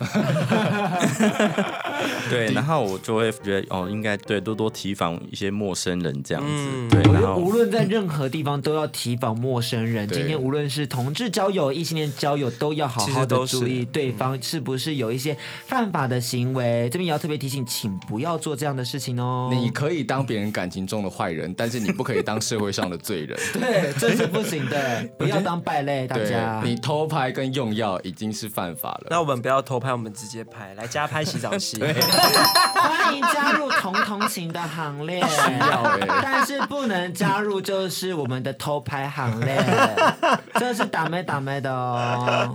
[2.30, 6.48] 对， 然后我就会觉得哦，应该对多多提防一些陌生人这样子。
[6.52, 10.08] 嗯对，我觉然后得无论在任何地方都要提防陌生人。
[10.08, 15.36] 今天无论是同志交友、异性恋交友，都要好好的注意对方是不是有一些
[15.66, 16.88] 犯法的行为。
[16.92, 19.50] 这边也要特别提醒，请不要做这样的事情哦。
[19.52, 23.36] 你可以当别人感情中的坏人，但是你不可以当社会上的罪人。
[23.54, 26.62] 对，这是不行的， 不要当败类，大家。
[26.64, 29.08] 你偷拍跟用药已经是犯法了。
[29.10, 31.82] 那我们不要偷拍，我们直接拍，来加拍洗澡戏。
[31.82, 39.64] 欢迎加入同同情的行列，要欸但是不能加入就是我们的偷拍行列，
[40.56, 42.54] 这是打妹打妹的哦。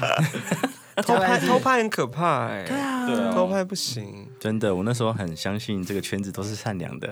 [1.07, 2.65] 偷拍偷拍很可怕哎。
[2.67, 4.29] 对啊对啊偷拍不行。
[4.39, 7.11] 真的，我那时候很相信这个圈子都是善良的。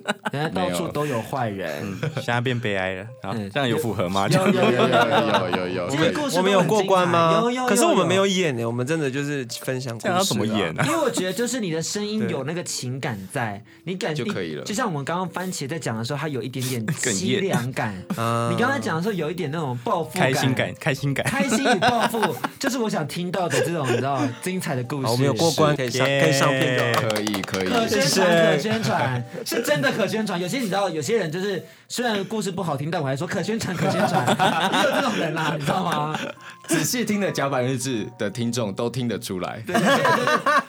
[0.54, 1.70] 到处都有坏人，
[2.16, 3.06] 现在变悲哀了。
[3.22, 4.26] 好，这样有符合吗？
[4.28, 5.86] 有有有有有有。
[5.86, 7.40] 我们我们有过关吗？
[7.42, 7.66] 有有。
[7.66, 10.08] 可是我们没有演呢，我们真的就是分享故事。
[10.08, 10.82] 要怎么演呢？
[10.86, 14.64] 因为我觉得就是你的声音有那个情感在，你感觉就可以了。
[14.64, 17.94] 就像我们刚刚番茄在讲的时候，它有一点点 凄凉感。
[18.50, 25.06] 你刚才讲的时候有一点那种报复开心感，开心感，开心与报复，就是我想听到的这种你知道精彩的故事。
[25.08, 27.68] 我们有过关，可以上可以上片的，可以可以。
[27.68, 29.81] 可宣传可宣传是真。
[29.82, 30.40] 的可宣传。
[30.40, 34.24] 有些你知道，有些人就是虽然故事不好听，但我还说可宣传，可宣传。
[34.72, 36.18] 也有这种人啦，你知道吗？
[36.68, 39.62] 仔细听的甲板日志的听众都听得出来。
[39.66, 40.61] 对，有些人就是啊，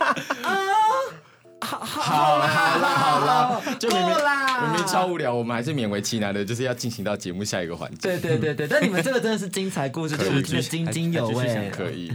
[2.04, 7.98] 好啦好啦好啦，就明明啦明明超无聊，我们还是勉为其难的，就是要进行到节目下一个环节。
[8.02, 11.72] 对对对对，但你们这个真的是精彩故事，就是津津有味。
[11.72, 12.12] 可以，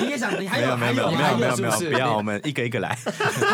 [0.00, 0.38] 你也想？
[0.40, 1.90] 你还有还没有没有没有没有不是？
[1.90, 2.96] 不要，我们一个一个来。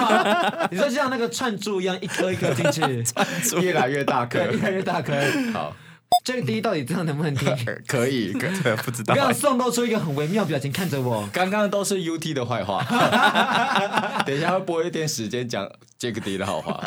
[0.70, 3.04] 你说就像那个串珠一样，一颗一颗进去，
[3.62, 4.38] 越来越大颗。
[4.50, 5.14] 越来越大颗。
[5.52, 5.74] 好，
[6.24, 7.48] 这个第一到底这样能不能听？
[7.86, 8.32] 可以。
[8.32, 8.52] 可以，
[8.84, 9.26] 不知道我刚。
[9.28, 11.26] 刚宋露出一个很微妙表情看着我。
[11.32, 12.84] 刚刚都是 UT 的坏话，
[14.26, 15.66] 等一下会播一点时间讲
[15.98, 16.78] Jack 的好话。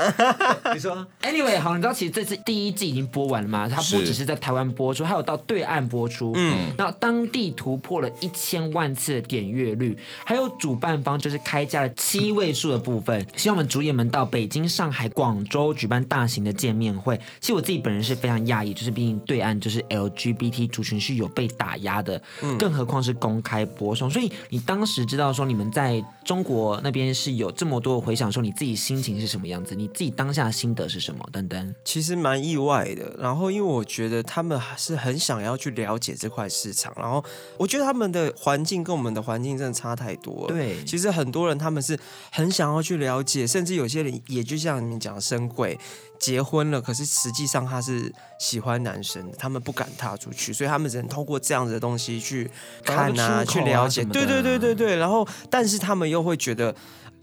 [0.74, 3.68] 你说，Anyway，好，你知道其实这次第一季已经播完了吗？
[3.68, 6.34] 它不只是在台湾播出，还有到对岸播出。
[6.36, 17.20] 嗯，那当地突破了一千万次的点阅率，还有主办方就是开价了七位数的部分，希望我们主演们到北京、上海、广州举办大型的见面会。
[17.40, 22.22] 其实我自己本人是非常讶异，就是毕竟对岸就是 LGBT 族群是有被打压的，
[22.58, 24.10] 更何况是公开播送。
[24.10, 29.76] 所以你当时知道说你们在中国那边是有这么多的回响，说你自己心情是什么样子？
[29.76, 31.28] 你自己当下的心得是什么？
[31.32, 31.76] 等等。
[31.84, 37.24] 其实蛮意外的，然后因为我觉得他们还是很想要去了解这块市场，然后
[37.58, 40.48] 我觉得他们的环境跟我们的环境真的差太多了。
[40.48, 41.98] 对其实很多人他们是
[42.32, 45.78] 很想要去了解，甚至有些人也就像你们讲的深贵
[46.20, 49.01] 结婚了，可是实际上他是喜欢男
[49.38, 52.50] 他们不敢踏出去，所以他们只能通过这样子的东西去
[52.84, 54.04] 看啊，去了解。
[54.06, 56.74] 对对对对对，然后但是他们又会觉得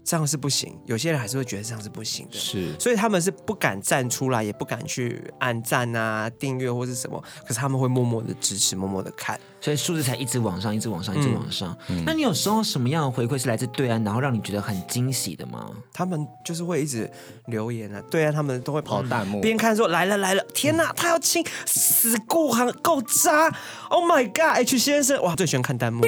[0.09, 2.35] 这样是不行，有些人还是会觉得这样是不行的。
[2.35, 9.39] 是所以他们是不敢站出来，也不敢去按赞啊、订阅或是什么，可是他们会默默的支持，默默的看。
[9.61, 11.77] 所以数字才一直往上，一直往上，一直往上。
[11.89, 15.69] 嗯那你有收到什么样的回馈是来自对岸，然后让你觉得很惊喜的吗？
[15.93, 17.07] 他们就是会一直
[17.45, 23.53] 留言啊，对岸，他们都会跑跑弹幕边看说来了来了，天哪，他要亲，死够狠够渣
[23.89, 26.03] ，Oh my God，H 先生，哇，最喜欢看弹幕。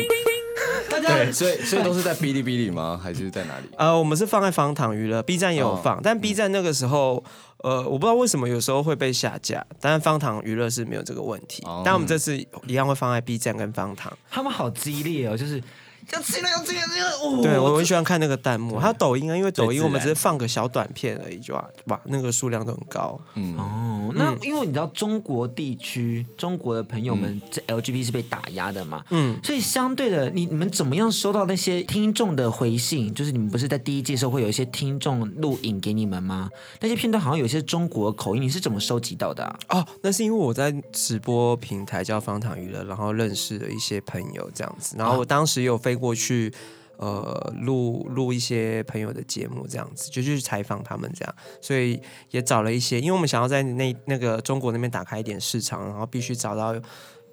[0.90, 3.00] 大家对，所以所以都是在哔哩哔哩吗？
[3.02, 3.66] 还是在哪里？
[3.78, 7.24] 呃，我们是放在方糖娱乐，B 站也有放，哦但 B 站那个时候，
[7.58, 11.64] 呃，我不知道为什么有时候会被下架，但是方糖娱乐是没有这个问题。
[11.66, 14.12] 哦但我们这次一样会放在 B 站跟方糖。
[14.30, 15.62] 他们好激烈哦，就是
[16.14, 23.20] 要吃了要吃了要对我很喜欢看那个弹幕，还有抖音啊，因为抖音我们只是放个小短片而已，就啊，哇，那个数量都很高。
[23.36, 33.14] 嗯，哦，那因为你知道中国地区中国的朋友们这 LGBT 是被打压的嘛，嗯，所以相对的，你你们怎么样收到那些听众的回信？
[33.14, 36.50] 就是你们不是在第一季的时候会有一些听众录影给你们吗？
[36.80, 39.60] 那些片段好像有一些中国口音，你是怎么收集到的啊？
[39.70, 46.54] 哦，那是因为我在直播平台叫方糖娱乐，然后认识了一些朋友这样子，然后我当时有飞过去。
[46.98, 52.00] 呃，录录一些朋友的节目，这样子就去采访他们，这样，所以
[52.30, 56.80] 也找了一些，因为我们想要在那那个中国那边打开一点市场，然后必须找到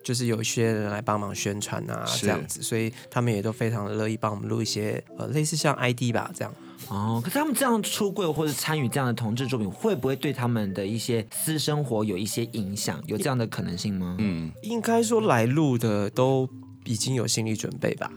[0.03, 6.55] 就是有一些人来帮忙宣传啊，这样子，所以他们也都非常的乐意帮我们录一些呃类似像 ID 吧这样。
[6.89, 12.99] 哦，可是他们这样出柜或者参与这样的同志作品，会不会对他们的一些私生活有一些影响？
[13.07, 14.17] 有这样的可能性吗？
[14.19, 16.49] 嗯，应该说来录的都
[16.85, 18.11] 已经有心理准备吧，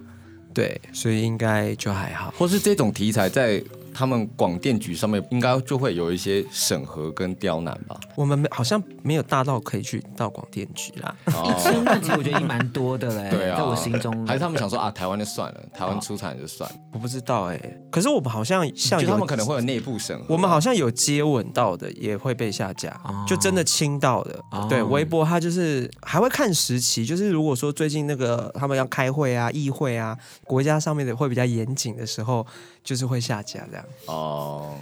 [0.53, 2.33] 对，所以应该就还好。
[2.37, 3.61] 或是这种题材在
[3.93, 7.99] 他们广电局上面，应该就会有一些审核跟刁难吧？
[8.15, 11.15] 我们没好像没有大到可以去到广电局啦。
[11.27, 20.25] 一千万其实我觉得已经蛮多的嘞，对啊，在我心中，还是他们想说啊，台湾就算了，台湾出产就算了，我不知道哎、可是我们好像像他们可能会有内部审核。
[20.29, 24.39] 我们好像有接吻到的也会被下架，哦就真的亲到的。
[24.51, 32.45] 哦对，微博它就是还会看时期，就是如果说最近那个他们要开会啊、议会啊，国家上面的会比较严谨的时候，
[32.83, 33.85] 就是会下架这样。
[34.05, 34.77] 哦，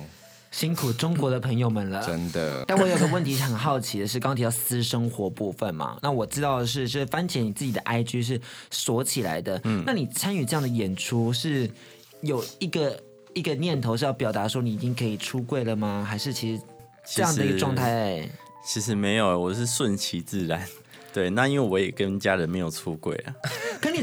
[0.51, 2.05] 辛苦中国的朋友们了。
[2.05, 11.69] 真的，但我有个问题很好奇的是，刚刚提到私生活部分嘛，那我知道的是，就是番茄你自己的 IG 是锁起来的，嗯，那你参与这样的演出是
[12.21, 12.99] 有一个
[13.33, 16.05] 一个念头是要表达说你已经可以出柜了吗？
[16.07, 16.63] 还是其实
[17.05, 18.27] 这样的一个状态？
[18.65, 20.65] 其实没有，我是顺其自然。
[21.11, 23.33] 对，那因为我也跟家人没有出柜啊。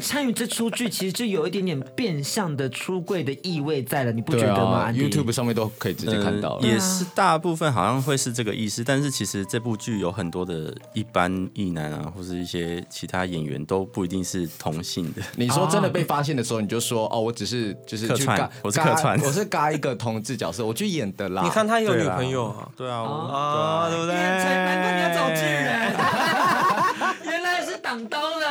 [0.01, 4.87] 参与这出剧，其实就有一点点变相的出柜的意味在了，你不觉得吗？
[4.87, 6.59] 啊、YouTube 上面都可以直接看到。
[6.61, 15.23] 也是大部分好像会是这个意思，但是其实这部剧有很多的一般异男啊，或是一些其他演员都不一定是同性的。
[15.37, 21.43] 你说真的被发现的时候，你就说哦，我只是就是去客串，我是客串，我是嘎一个同志角色，我去演的啦。
[21.43, 22.69] 你看他有女朋友啊？
[22.77, 24.15] 对啊，啊，对不对？
[24.15, 25.93] 难怪你要找巨人，
[27.27, 28.47] 原来是挡刀的，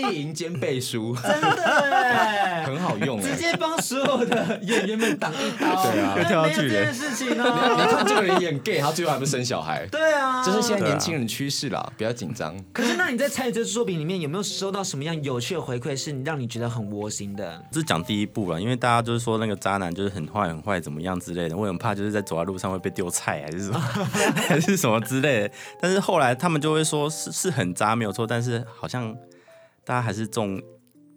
[0.00, 5.82] 意淫兼背书， 真的很好用，直接帮所有的演员们挡一刀。
[5.82, 7.76] 对啊，没有这件事情哦。
[7.76, 9.86] 你看这个人演 gay，他最后还不是生小孩？
[9.90, 12.56] 对啊，这是现在年轻人趋势啦，不要紧张。
[12.72, 17.62] 可是，那你在参与这作品里面有没有收到什么样有趣的回馈，是你让你觉得很窝心的？
[17.70, 23.80] 这是讲第一部了，因为大家就是说那个渣男就是很坏很坏怎么样之类的，我很怕就是在走在路上会被丢菜还是什么
[24.48, 25.50] 还是什么之类的。
[25.80, 29.16] 但是后来他们就会说是是很渣没有错，但是好像
[29.90, 30.62] 大家还是重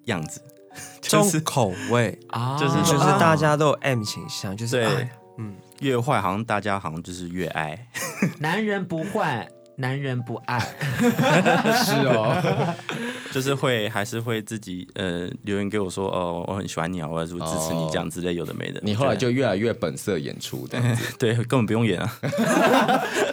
[0.06, 0.42] 样子，
[1.00, 2.18] 就是重口味。
[2.30, 5.08] 啊，就是就是大家都有 M 倾向，就是对，
[5.38, 7.88] 嗯，越坏好像大家好像就是越爱，
[8.42, 9.48] 男人不坏。
[9.76, 10.60] 男人不爱，
[11.84, 12.74] 是哦，
[13.34, 18.80] 就是会还是会自己呃留言给我说哦，我很喜欢你啊，我要支持你这样之类有的没的。
[18.84, 20.80] 你后来就越来越本色演出的，
[21.18, 22.20] 对，根本不用演啊，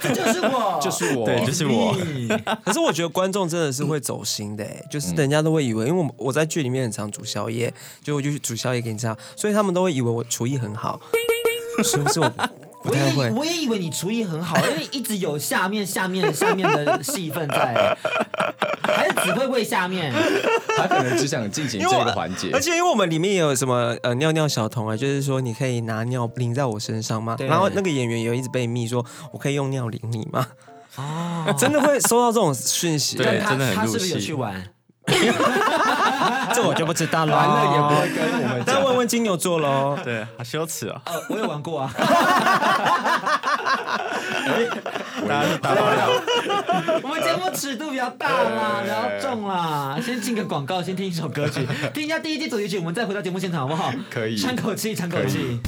[0.00, 1.94] 这就是我，就是我，对，就是我。
[2.64, 7.72] 可是我觉得观众真的是会走心的，就是人家都会以为，因为我我在剧里面很常煮宵夜，
[8.02, 10.98] 就我就去煮宵夜给你吃，所以他们都会以为我厨艺很好，
[11.84, 12.32] 是不是我？
[12.82, 17.96] 不太会，我也以为你厨艺很好， 因为一直有下面、下面、下面的戏份在，
[18.82, 20.12] 还是只会喂下面。
[20.76, 22.50] 他可能只想进行这个环节。
[22.52, 27.36] 而且因为我们里面也有什么呃尿尿小童啊，就是说你可以拿尿淋在我身上吗？
[27.40, 30.46] 然后那个演员有一直被密说，我可以用尿淋你吗？
[30.96, 33.16] 哦，真的会收到这种讯息？
[33.16, 33.76] 对，真的很入戏。
[33.76, 34.54] 他是不是有去玩？
[36.54, 38.64] 这我就不知道了，玩了也不会跟我们。
[38.64, 39.98] 再问问金牛座喽。
[40.04, 41.00] 对，好羞耻啊！
[41.06, 41.90] 呃，我有玩过啊。
[45.26, 46.10] 大家是大爆料。
[47.02, 49.98] 我们节目尺度比较大啦， 比较重啦。
[50.04, 53.90] 先进个广告，先听一首歌曲， 听一下第一季主题曲，我们再回到节目现场好不好？
[54.10, 54.36] 可以。
[54.36, 55.58] 喘口气，喘口气。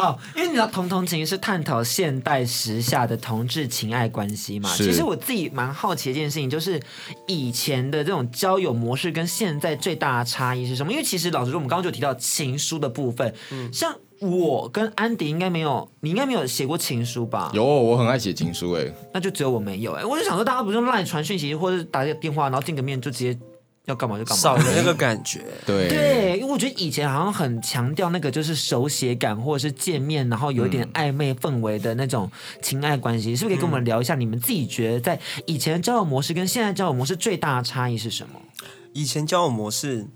[0.00, 4.74] 好，因为你知道同同情是探讨现代时下的同志情爱关系嘛？
[4.74, 6.80] 其实我自己蛮好奇一件事情，就是
[7.26, 10.90] 以前的这种交友模式跟现在最大的差异是什么？
[10.90, 17.50] 因为其实老实说，我们刚刚就提到情书的部分，嗯，像我跟安迪应该没有，你应该没有写过情书吧？
[17.52, 23.38] 有，我很爱写情书哎，那就只有我没有哎，我就想说，大家不是用赖传讯息，或者打个电话，然后见个面就直接。
[23.86, 25.40] 要干嘛就干嘛，少了那个感觉。
[25.66, 32.30] 对对，因为我觉得以前好像很强调那个就是手写感，或者是见面，然后有一点暧昧氛围的那种
[32.62, 34.14] 情爱关系，嗯、是不是可以跟我们聊一下？
[34.14, 38.40] 你们自己觉得在以前的交友模式跟现在交友模式最大的差异是什么？
[38.92, 40.06] 以前交友模式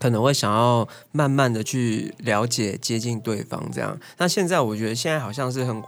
[0.00, 3.98] 可能会想要慢慢的去了解、接近对方，这样。
[4.18, 5.82] 那现在我觉得现在好像是很。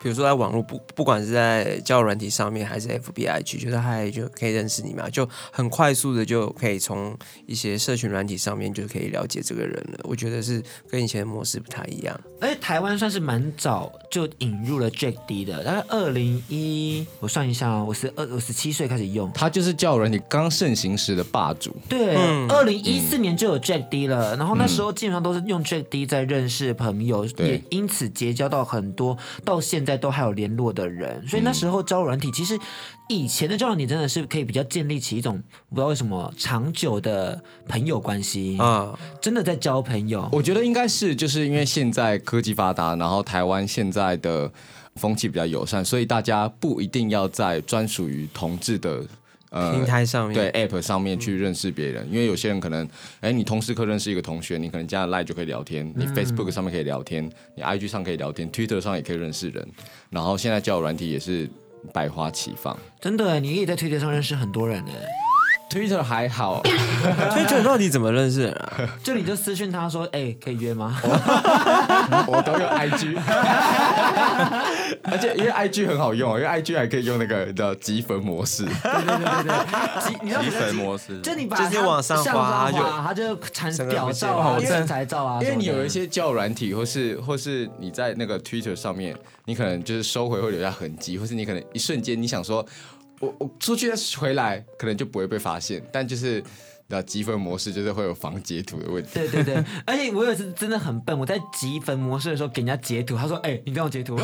[0.00, 9.98] 比如说在网络不不管是在交友软体上面还是 FBIG，就是他就可以认识你嘛，就很快速的就可以从一些社群软体上面就可以了解这个人了。
[10.04, 12.18] 我觉得是跟以前的模式不太一样。
[12.40, 21.74] 而且台湾算是蛮早就引入了 Jack D 的，大概二零一，我算一下哦，我是二我十七岁开始用，他就是交友软体刚盛行时的霸主。
[21.88, 22.14] 对，
[22.48, 32.58] 二零一四年就有 Jack D 了，然后那时候基本上都是用 Jack D 在认识朋友，嗯、也因此结交到很多到现在都还有联络的人，所以那时候交友软体其实
[33.08, 40.28] 以前的交友软体真的是可以比较建立起一种不知道为什么长久的朋友关系啊，真的在交朋友。
[40.30, 44.50] 我觉得应该是就是因为现在科技发达，然后台湾现在的
[44.96, 49.02] 风气比较友善，所以大家不一定要在专属于同志的。
[49.50, 50.34] 呃，平台上面。
[50.34, 52.88] 对 App 上面去认识别人，嗯、因为有些人可能，
[53.20, 59.66] 哎，你同事课认识一个同学，你可能加了 Line 就可以聊天，你 Facebook 上面可以聊天，你 IG 上可以聊天，Twitter 上也可以认识人，
[60.10, 61.48] 然后现在交友软体也是
[61.92, 64.92] 百花齐放，真的，你可以在 Twitter 上认识很多人呢。
[65.68, 68.72] Twitter 还好，Twitter 到底怎么认识的啊？
[69.04, 70.98] 就你就私讯他说，哎、欸，可以约吗？
[72.26, 73.14] 我都用 IG，
[75.04, 78.64] 而且因为 IG 很好用，因为 IG 还可以用那个叫积分模式。
[78.64, 82.70] 对对对对对，积分模式，就你把它往上滑，
[83.06, 85.38] 它就产表照啊、身材照啊。
[85.42, 89.14] 因为你有一些交友软体，或是或是你在那个 Twitter 上面，
[89.44, 92.64] 你可能就是收回会留下痕迹，或是你可能一瞬间你想说。
[93.20, 96.42] 我我出去回来可能就不会被发现，但就是
[96.86, 99.10] 那积分模式就是会有防截图的问题。
[99.14, 104.16] 对对对， 而且我有一次真的很笨，我在积分模式的时候给人家截图，他说：“哎、欸，你帮我截图。”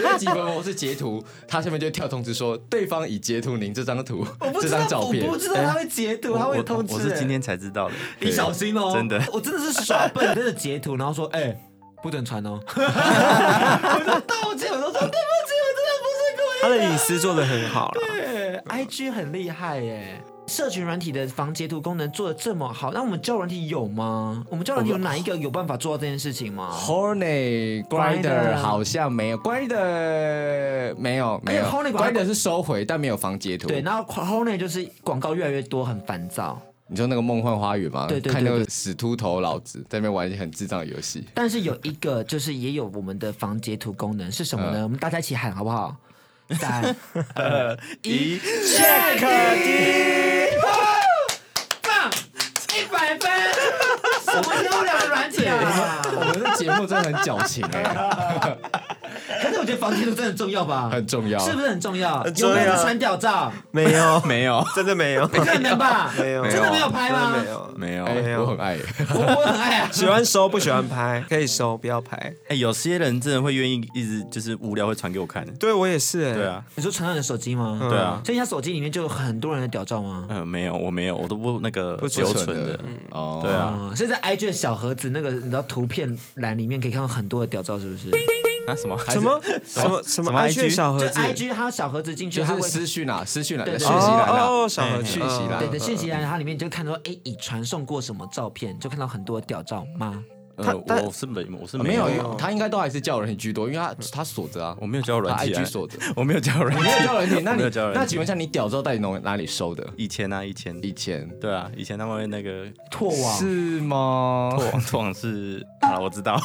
[0.00, 4.26] 因为积分模式截图，他下面就跳通知说对方已截图您这张图，
[4.60, 5.24] 这张照片。
[5.26, 6.94] 我不知道他会截图，他会通知。
[6.94, 11.60] 我是今天才知道的，你小心哦，真的，我真的是耍笨，真的截图，然后说：“哎、欸，
[12.02, 12.58] 不准传哦。
[12.66, 15.35] ”我就道歉，我都说对不。
[16.66, 20.20] 他的隐私做的很好了，对，IG 很厉害耶。
[20.48, 24.44] 社群软体的防截图功能做的这么好，那我们交友软体有吗？
[24.48, 33.66] 我们交友软体有哪一个有办法做到这件事情吗？Horny Grinder 好像没有，Grindr 没有没有，Honey Grinder 是收回，但没有防截图。
[33.66, 36.60] 对，然后 Horny 就是广告越来越多，很烦躁。
[36.88, 38.06] 你说那个梦幻花园吗？
[38.06, 41.26] 对对对，看那个死秃头老子在那边玩一些很智障的游戏。
[41.34, 44.84] 但是有一个就是也有我们的防截图功能是什么呢？
[44.84, 45.96] 我们大家一起喊好不好？
[46.54, 46.94] 三
[47.34, 49.26] 二一，check 的，
[51.82, 52.10] 棒，
[52.72, 53.30] 一百分，
[54.24, 56.02] 什么优良软体啊？
[56.14, 58.56] 我们的节目真的很矫情哎。
[59.42, 60.88] 可是我觉得房间图真的很重要吧？
[60.90, 62.24] 很重要，是不是很重要？
[62.36, 63.52] 有没有传屌照？
[63.70, 66.12] 没有，没有，真的没有， 没可能吧？
[66.18, 67.32] 没有，真的没有拍吗？
[67.36, 68.78] 没有，没有，没有，我很爱，
[69.14, 72.32] 我我很爱啊，喜欢收不喜欢拍，可以收不要拍。
[72.48, 75.46] 哎，有些人真的会愿意一直就是无聊会传给我看。
[75.56, 77.78] 对我也是，哎，对啊，你说传到你的手机吗？
[77.88, 80.26] 对啊，所以他手机里面就有很多人的屌照吗？
[80.30, 82.78] 嗯，没有，我没有，我都不那个不留存的。
[83.10, 88.10] 哦，对啊，所以在 IG 的小盒子那个你知道图片栏里面可以看到很多的屌照，是不是？
[88.66, 88.98] 啊什么？
[89.08, 89.40] 什么？
[89.64, 90.02] 什么？
[90.02, 100.22] 什么？IG 小盒子？IG 它小盒子进去，它会私讯啊，私讯来的讯息来哦，小盒讯息来，对的讯息来，它里面就看到哎，已传送过什么照片，就看到很多屌照吗？
[100.56, 107.62] 他我是没，我是没有，他应该都还是交友软体居多，因为他他锁着啊，我没有交友软体，IG 锁着， 我没有交友软体，没有交友软体，那你
[107.94, 109.86] 那请问一下，你屌照到底从哪里收的？
[109.96, 113.38] 以前啊，以前，以前，对啊，以前他们会那个拓网。
[113.38, 113.44] 是
[113.80, 114.50] 吗？
[114.56, 114.80] 拓网。
[114.82, 116.40] 拓网是 啊，我知道，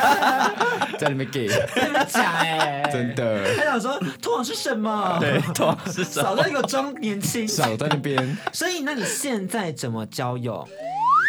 [0.98, 5.16] 在里面给，在里面讲哎，真的，他想说拓网是什么？
[5.20, 6.24] 对，拓网是什么？
[6.24, 8.36] 少在给我装年轻，少在那边。
[8.52, 10.66] 所以，那你现在怎么交友？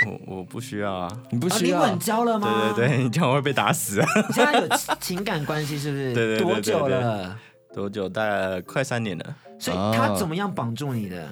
[0.06, 1.80] 我我不需要啊，你不需要？
[1.86, 2.72] 你稳交了吗？
[2.76, 4.08] 对对对，你这样会被打死啊！
[4.28, 4.68] 你现在有
[5.02, 6.14] 情感关系是不是？
[6.14, 7.38] 对对对，多久了？
[7.74, 8.08] 多久？
[8.08, 9.36] 大概快三年了。
[9.60, 11.30] 所以他怎么样绑住你的？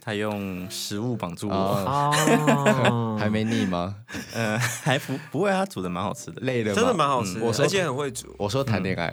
[0.00, 1.54] 他用食物绑住我。
[1.54, 3.94] 哦， 还没腻吗？
[4.34, 8.34] 嗯， 还不不会啊，他煮的蛮好吃的，累的，真的蛮好吃，我而且很会煮。
[8.38, 9.12] 我说谈恋爱，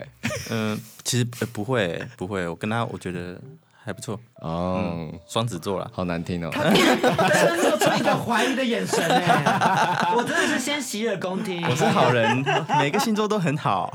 [0.50, 3.38] 嗯，其实不会不会，我跟他我觉得。
[3.86, 6.50] 还不错哦，双子座了，好难听哦。
[6.52, 11.64] 他真的露出一个怀疑的眼神哎，我真的是先洗耳恭听。
[11.70, 12.44] 我是好人，
[12.80, 13.88] 每个星座都很好。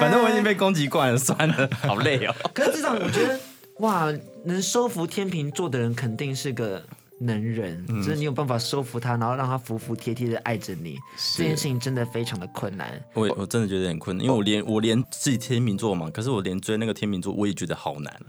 [0.00, 2.34] 反正我已经被攻击惯了，算了，好累哦。
[2.54, 3.38] 可是至少我觉得，
[3.80, 4.10] 哇，
[4.46, 6.82] 能收服天秤座的人肯定是个。
[7.22, 10.98] 能人，就是你有办法收服他，然后让他服服帖帖的爱着你，
[11.36, 13.02] 这件事情真的非常的困难。
[13.14, 18.20] 我我真的觉得很困难，因为我连我连自己天秤座嘛，可是我连追那个天秤座，我也觉得好难。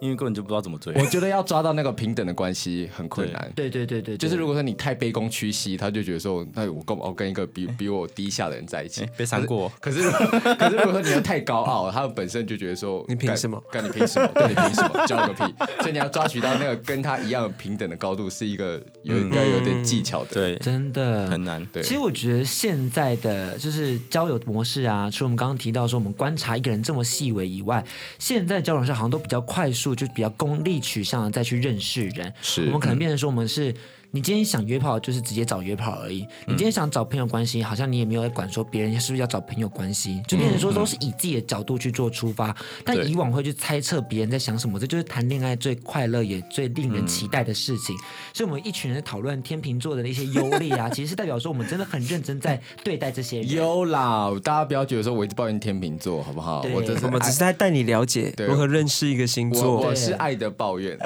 [0.00, 3.52] 因为根本就不知道怎么追，我觉得要抓到那个平等的关系很困难。
[3.54, 9.70] 对对对对，就是如果说你太卑躬屈膝，他就觉得说，那我跟我跟一个比比我低下的人在一起， 被伤过。
[9.80, 13.62] 可是可是如果说你要太高傲，他们本身就觉得说，你凭什么？
[13.70, 14.28] 干你凭什么？
[14.34, 15.04] 对，你凭什么？
[15.06, 15.54] 交个屁！
[15.80, 20.34] 所以你要抓取到那个跟他一样平等的高度，是一个有应该有点技巧的。
[20.34, 21.64] 对，真的很难。
[21.72, 27.84] 对，其实我觉得现在的就是交友模式啊，除了我们刚刚提到说我们观察一个人这么细微以外，
[28.18, 30.64] 现在交友模式好像都比较快速，就比较功。
[30.64, 33.74] 利取向的再去认识人，是我们可能变成说我们是。
[34.10, 36.26] 你今天想约炮，就是直接找约炮而已。
[36.46, 42.54] 你今天想找朋友关系，好像你也没有在管说别人是不是要找朋友关系，就变成说都是以自己的角度去做出发。
[42.84, 47.96] 但以往会去猜测别人在想什么，这就是谈恋爱最快乐也最令人期待的事情。
[48.32, 53.50] 所以，我们一群人在讨论天秤座的那些优劣啊， 其实是代表说我们真的很认真在对待这些人。
[53.50, 56.62] 有啦，大家不要觉得说我一直抱怨天秤座，好不好？
[56.74, 59.76] 我这是我们只是在带你了解如何认识一个星座。
[59.80, 60.98] 我是爱的抱怨，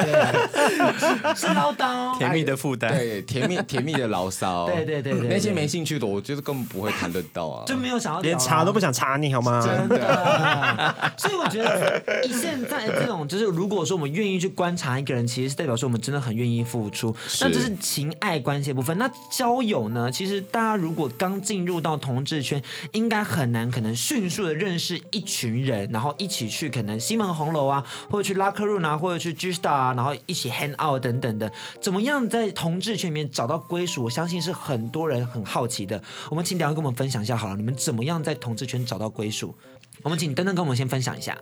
[1.37, 3.61] 是唠叨，甜蜜的负担，对，甜蜜。
[3.71, 9.61] 甜蜜的牢骚，对对对对，那些没兴趣的，我觉得根本不会谈得到啊，就没有想要连查都不想查你好吗？
[9.61, 17.15] 真的， 所以我觉得以现在这种，就是如果说我们愿意去观察一个人，其实是代表说我们真的很愿意付出。
[17.43, 18.97] 那这是情爱关系的部分。
[18.97, 20.11] 那交友呢？
[20.11, 22.61] 其实大家如果刚进入到同志圈，
[22.93, 36.03] 应该很难可能迅速的认识一群人，然后一起去可能西门红楼啊，或者去 Locker Room 啊，或者去 G Star 啊，然后一起 hang out 等等的，怎么样在同志圈里面找到归属，我相信是很多人很好奇的。
[36.31, 39.55] 我们请两位跟我们分享一下好了，你们怎么样在同志圈找到归属？
[40.03, 41.37] 我们请登登跟我们先分享一下。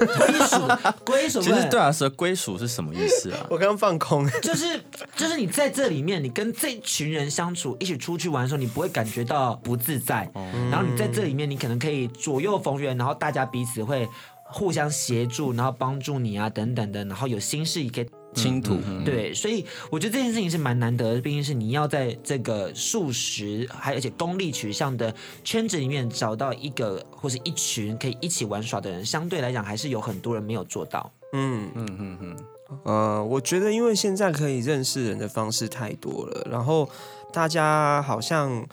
[0.00, 1.40] 归属归属。
[1.40, 3.46] 其实对啊，说归属是什么意思啊？
[3.48, 4.82] 我刚刚放空，就是
[5.16, 10.28] 就是你在这里面，你跟这群人相处，一起出去玩的时候，你不会感觉到不自在。
[10.70, 14.06] 然后你在这里面，你可能可以左右逢源，然后大家彼此会
[14.44, 18.06] 互相协助，然后帮助你啊等等的，然后有心事也可以。
[18.34, 31.10] 倾吐，对，所以我觉得这件事情是蛮难得的，毕竟是你要在这个素食还而且功利取向的圈子里面找到一个或是一群可以一起玩耍的人，相对来讲还是有很多人没有做到。
[31.32, 32.36] 嗯嗯嗯嗯，
[32.84, 36.88] 呃，我觉得因为现在可以认识人的方式太多了，然后
[37.32, 38.66] 大家好像。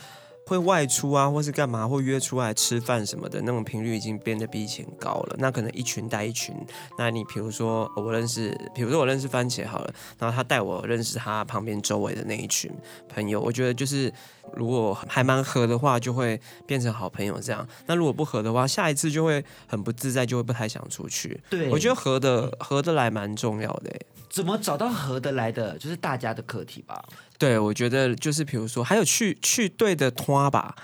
[0.46, 5.36] 会外出啊，或是干嘛，或约出来吃饭什么的，那种频率已经变得比以前高了。
[5.40, 6.56] 那可能一群带一群，
[6.98, 12.72] 那你比如说我认识，比如说我认识番茄好了，然后他带我认识他旁边周围的那一群
[13.08, 13.40] 朋友。
[13.40, 14.12] 我觉得就是
[14.54, 17.66] 如果还蛮合的话，就会变成好朋友这样。
[17.86, 21.40] 那如果不合的话，下一次就会很不自在，就会不太想出去。
[21.50, 23.92] 对，我觉得合的合得来蛮重要的。
[24.30, 27.04] 怎么找到合得来的，就是大家的课题吧。
[27.42, 30.76] 对，我觉得就是比如说，还有去去对的拖吧，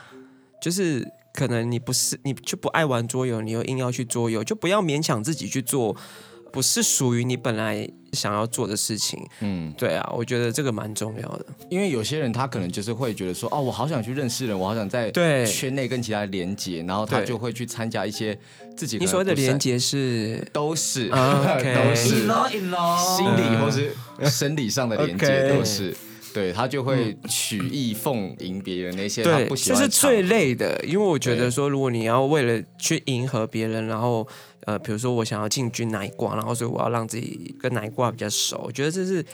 [0.59, 5.95] 就是可能你不是你就不爱玩桌游，你又硬要去桌游，就不要勉强自己去做。
[6.49, 18.35] 不是属于你本来想要做的事情，嗯，对啊，我觉得这个蛮重要的，因为有些人他可能就是会觉得说，哦，我好想去认识人，我好想在对圈内跟其他人连接，然后他就会去参加一些
[18.75, 18.97] 自己。
[18.97, 23.93] 你所谓的连接是都是，OK， 都是 in law, in law 心理或是
[24.31, 25.95] 生理上的连接 都是。
[26.37, 34.27] 对，他就会曲意奉迎别人那些他不喜欢，这是最累的，因为我觉得说，如果你要为了去迎合别人，然后。
[34.67, 39.25] 呃，比如说我想要进军哪一卦，然后所以我要让自己跟哪一卦比较熟，我觉得这是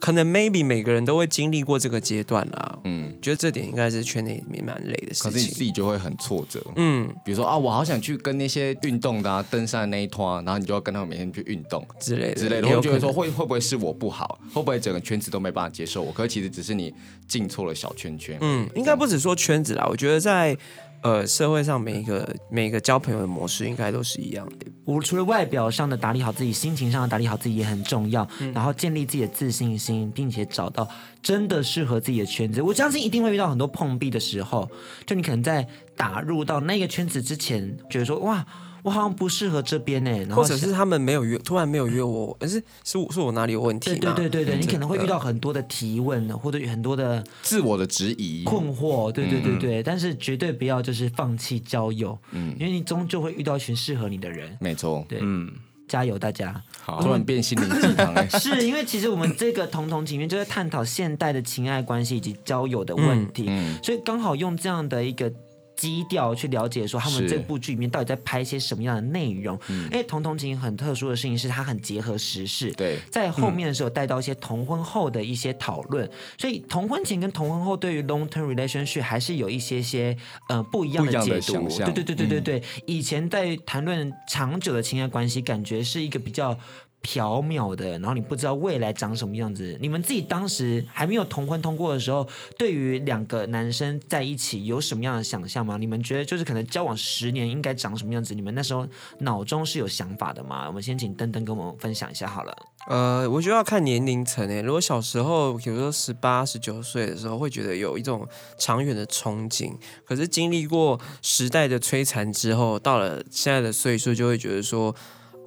[0.00, 2.78] 可能 maybe 每个人都会经历过这个阶段啦。
[2.84, 5.30] 嗯，觉得这点应该是圈内里面蛮累的事情。
[5.30, 6.64] 可是你自己就会很挫折。
[6.76, 12.68] 嗯，比如说啊，我好想去跟那些运动的啊，登山那一团，然后你就要跟他们每天去运动之类的之类的。
[12.68, 16.12] 我觉得说会会不会是我不好，会不会整个圈子都没办法接受我？
[16.12, 16.94] 可是其实只是你
[17.26, 18.38] 进错了小圈圈。
[18.40, 20.56] 嗯，应该不止说圈子啦，我觉得在。
[21.02, 24.66] 呃，社会上每一个每一个交朋友的模式应该都是一样的。
[24.84, 28.26] 我除了外表上的打理好自己，心情上的打理好自己也很重要。
[28.40, 30.88] 嗯、然后建立自己的自信心，并且找到
[31.22, 32.60] 真的适合自己的圈子。
[32.60, 34.68] 我相信一定会遇到很多碰壁的时候，
[35.06, 38.44] 就你可能在打入到那个圈子之前，觉得说哇。
[38.82, 43.94] 我好像不适合这边呢，或者是他们没有约，突然没有约我，而是是我是我哪里有问题？
[43.98, 49.10] 对对对对你可能会遇到很多的提问，或者很多的自我的质疑、困惑。
[49.10, 54.56] 对对对对，嗯、但是绝对不要就是放弃交友，嗯，因为你终究会遇到一群适合你的人。
[54.60, 55.50] 没错，对，嗯，
[55.88, 56.62] 加油大家！
[56.80, 65.32] 好，突然变心灵鸡汤哎， 是因为其实我们这个同同情面就在探讨现代的情爱关系以及交友的问题，嗯嗯、所以刚好用这样的一个。
[65.78, 69.56] 基调去了解说他们这部剧里面到底在拍一些什么样的内容？
[69.68, 80.16] 因为同同情很特殊的事情是它很结合时事，对，在后面的时候带到一些同婚后的一些讨论，嗯、所以同婚前跟同婚后对于 long term relationship 还是有一些些
[80.48, 81.68] 呃不一样的解读。
[81.68, 86.58] 对对对对对对，嗯、以前在谈论长久的情爱关系，感觉是一个比较。
[87.02, 89.78] 缥缈的，然后你不知道未来长什么样子。
[89.80, 92.28] 你们自己当时还没有同婚通过的时候，
[92.58, 95.76] 对于两个男生在一起有什么样的想象吗？
[95.78, 98.34] 你们觉得就是可能交往十年应该长什么样子？
[98.34, 98.86] 你们那时候
[99.20, 100.66] 脑中是有想法的吗？
[100.66, 102.56] 我们先请登登跟我们分享一下好了。
[102.88, 104.60] 呃，我觉得要看年龄层诶。
[104.60, 108.26] 如果小时候，比如说十八、十九岁的时候，会觉得有一种
[108.58, 109.74] 长远的憧憬。
[110.04, 114.94] 可是经历过时代的摧残之后，到了现在的岁数，就会觉得说。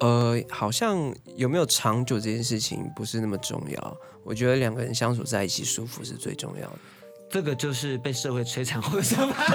[0.01, 3.97] 呃，好像有没有长久这件事情不是那么重要。
[4.23, 6.77] 我觉得两个人相处在一起舒服是最重要的。
[7.29, 9.45] 这个就是被社会摧残后的想法。
[9.45, 9.53] 他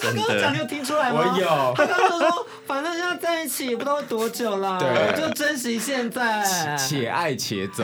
[0.00, 1.20] 刚刚讲，你有听出来吗？
[1.20, 1.46] 我有。
[1.76, 7.82] 他刚刚说，反正要在在一起也不知道多久了，对，就珍惜现在，且爱且走，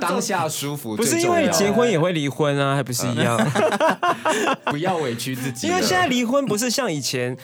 [0.00, 0.96] 当下舒服。
[0.96, 3.38] 不是因为结婚也会离婚啊，还不是一样？
[4.66, 5.68] 不要委屈自己。
[5.68, 7.36] 因为现在离婚不是像以前。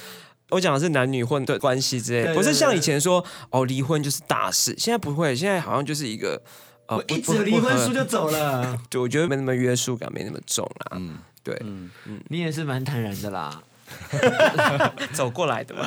[0.55, 6.41] 我讲的是男女混的关系之类，对对对，不是像以前说哦，离婚就是大事，现在不会，现在好像就是一个
[6.87, 10.97] 呃，一纸离婚书就走了， 对我觉得没那么约束感，没那么重啦。
[10.97, 13.63] 嗯，对，嗯嗯，你也是蛮坦然的啦，
[15.13, 15.87] 走过来的嘛。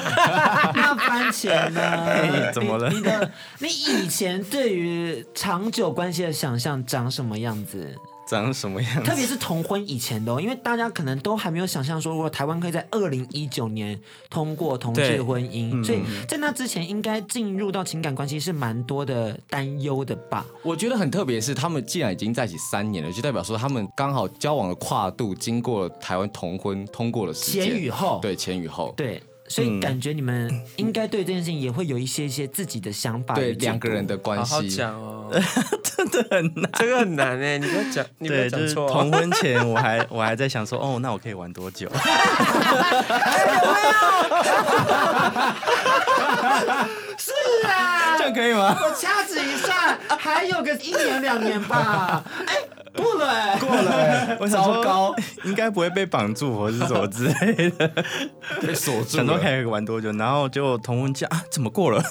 [0.76, 2.52] 那番茄呢？
[2.54, 2.90] 怎么了？
[2.90, 7.96] 你，你的你以前对于长久关系的想象长什么样子？
[8.28, 9.10] 长什么样子？
[9.10, 14.00] 特别是同婚以前的哦，因为大家可能都还没有想象说，如果台湾可以在二零一九年
[14.30, 20.46] 通过同志婚姻，对所以在那之前应该进入到情感关系是蛮多的担忧的吧？
[20.64, 29.22] 我觉得很特别，是他们既然已经在一起三年了，就代表说他们刚好交往的跨度经过了台湾同婚通过的时间，前与后，对前与后，对。
[29.48, 33.34] 所以感觉你们应该对这件事情也会有一些一些自己的想法。
[33.34, 35.32] 对两个人的关系，好好讲哦，
[35.84, 38.90] 真的很难，这个很难哎，你不要讲， 你不要对，就是讲错哦。
[38.92, 41.90] 同婚前我还 我还在想说，哦，那我可以玩多久？
[47.18, 47.32] 是
[47.68, 48.78] 啊，这样可以吗？
[48.82, 52.24] 我掐指一算，还有个一年两年吧。
[52.46, 52.56] 哎，
[52.96, 57.92] 过了哎，过了，我想说糟糕，应该不会被绑住或是什么之类的，
[58.62, 59.44] 被锁住想说了。
[59.44, 62.02] 可以玩多久，然后就同婚假 啊，怎么过了？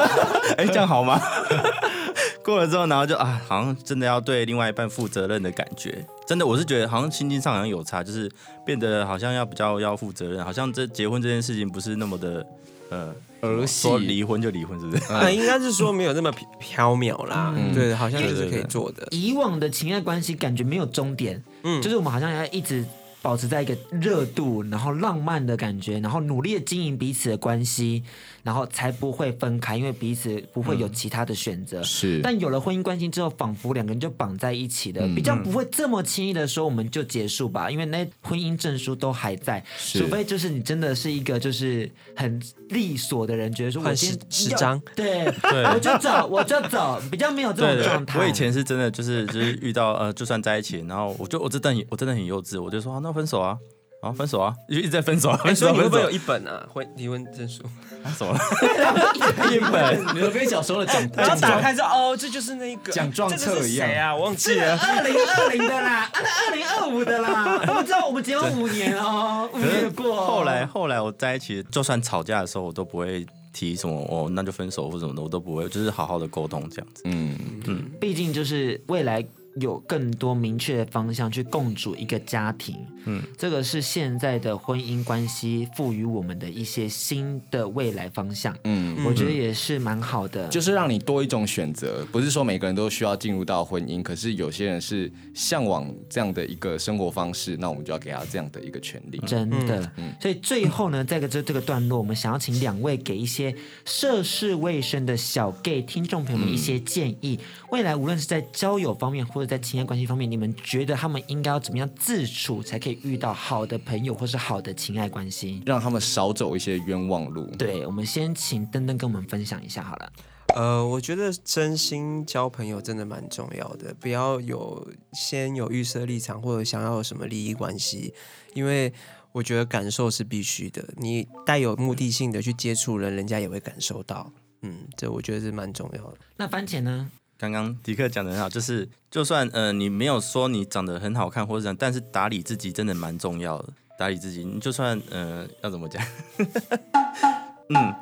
[0.56, 1.20] 哎，这样好吗？
[2.44, 6.04] 过了之后，然后就啊，好像真的要对另外一半负责任的感觉。
[6.26, 8.30] 真的，我是觉得好像心境上好像有差，就是
[8.66, 12.46] 变得好像要比较要负责任，好像这结婚这件事情不是那么的
[12.90, 15.12] 呃儿戏说离婚就离婚，是不是？
[15.12, 19.08] 啊，应该是说没有那么飘渺啦，嗯对，好像就是可以做的。
[19.10, 22.84] 以往的情爱关系感觉没有终点，嗯就是我们好像要一直
[23.24, 28.02] 保持在一个热度，然后浪漫的感觉，然后努力的经营彼此的关系，
[28.44, 31.82] 然后才不会分开，因为彼此不会有其他的选择。
[31.82, 32.20] 是。
[32.22, 39.98] 但有了婚姻关系之后，仿佛两个人就绑在一起了，比较不会这么轻易的说我们就结束吧，因为那婚姻证书都还在，是。
[39.98, 45.64] 除非就是你真的是一个就是很利索的人，觉得说我换今天要十十张对，对。
[45.64, 48.18] 我就走，我就走，比较没有这种状态。
[48.18, 53.56] 我以前是真的就是就是遇到呃，就算在一起，然后我就我真的很我真的很幼稚，我就说、啊、那分手啊，
[54.02, 57.62] 啊分手啊，就一直在分手啊，哎，分手你会不会有一本啊婚离婚证书？
[58.04, 58.38] 啊什么？
[59.50, 64.14] 一本，你都跟小时候的奖然后打开之后，哦，这就是那个奖状册这个是一样谁啊？
[64.14, 64.76] 我忘记了。
[64.76, 67.60] 二零二零的啦，啊，那二零二五的啦。
[67.68, 70.26] 我知道我们结婚五年哦，五年过哦。
[70.26, 77.02] 后来后来我在一起，就算吵架的时候，我都不会提什么哦，那就分手或什么的，我都不会，就是好好的沟通这样子。
[77.06, 77.36] 嗯
[77.66, 79.24] 嗯，毕竟就是未来
[79.60, 82.76] 有更多明确的方向去共组一个家庭。
[83.06, 88.56] 嗯，这个是现在的婚姻关系赋予我们的一些新的未来方向。
[88.64, 90.48] 嗯，我觉得也是蛮好的。
[90.48, 99.18] 就是让你多一种选择，不是说每个人都需要进入到婚姻，可是有些人是向往这样的一个生活方式，那我们就要给他这样的一个权利。
[99.26, 107.38] 真的，嗯所以最后呢，在个这这个段落，我们想要请两位给一些涉世未深的小 gay 听众朋友们一些建议。
[107.70, 115.62] 未来无论是在交友方面，或者在情爱关系方面，你们觉得他们应该要怎么样自处，才可以遇到好的朋友或是好的情爱关系？
[115.66, 117.46] 让他们少走一些冤枉路。
[117.58, 120.12] 对，我们先请登登跟我们分享一下好了。
[120.54, 128.14] 呃，我觉得真心交朋友真的蛮重要的，不要有先有预设立场或者想要有什么利益关系，
[128.54, 128.92] 因为
[129.32, 130.84] 我觉得感受是必须的。
[130.96, 134.30] 你带有目的性的去接触人，人家也会感受到。
[134.62, 136.18] 嗯，这我觉得是蛮重要的。
[136.36, 137.10] 那番茄呢？
[137.50, 143.68] 刚刚迪克讲的很好，就是就算呃你没有说你长得很好看或者怎样，但是打理自己真的蛮重要的。
[143.98, 146.02] 打理自己，你就算呃要怎么讲？
[147.70, 147.94] 嗯，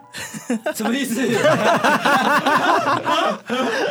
[0.74, 1.22] 什么意思？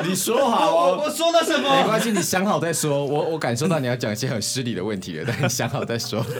[0.04, 3.06] 你说好哦，我说了什没关系，你想好再说。
[3.06, 6.26] 我我感受到你要讲一些很失礼的问题了，但你想好再说。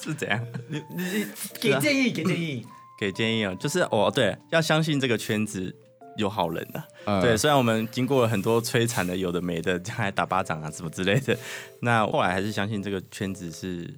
[0.00, 0.40] 是怎样？
[0.68, 1.26] 你你
[1.60, 2.64] 给建议，给建议。
[2.98, 5.74] 给建议哦，就是哦，对，要相信这个圈子
[6.16, 11.36] 有好人啊、嗯对，虽然我们经过了很多摧残的、有的没的，还打巴掌啊什么之类的，
[11.80, 13.92] 那后来还是相信这个圈子是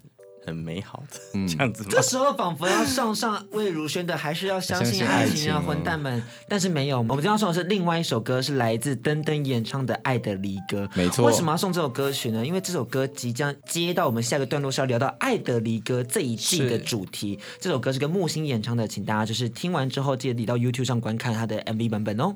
[0.49, 6.23] 很美好的，嗯这样子吗这时候仿佛要上上魏如萱的，还是要相信爱情啊，混蛋们！
[6.49, 10.87] 但是没有，我们今天要送的是另外一首歌，是来自登登演唱的《爱的离歌》。
[10.95, 12.45] 没错为什么要送这首歌曲呢？
[12.45, 17.39] 因为这首歌即将接到我们下一个段落，是要聊到《爱的离歌》这一季的主题。
[17.61, 22.35] 这首歌是跟木星演唱的，请大家就是听完之后记得你到 YouTube 上观看他的 MV 版本哦。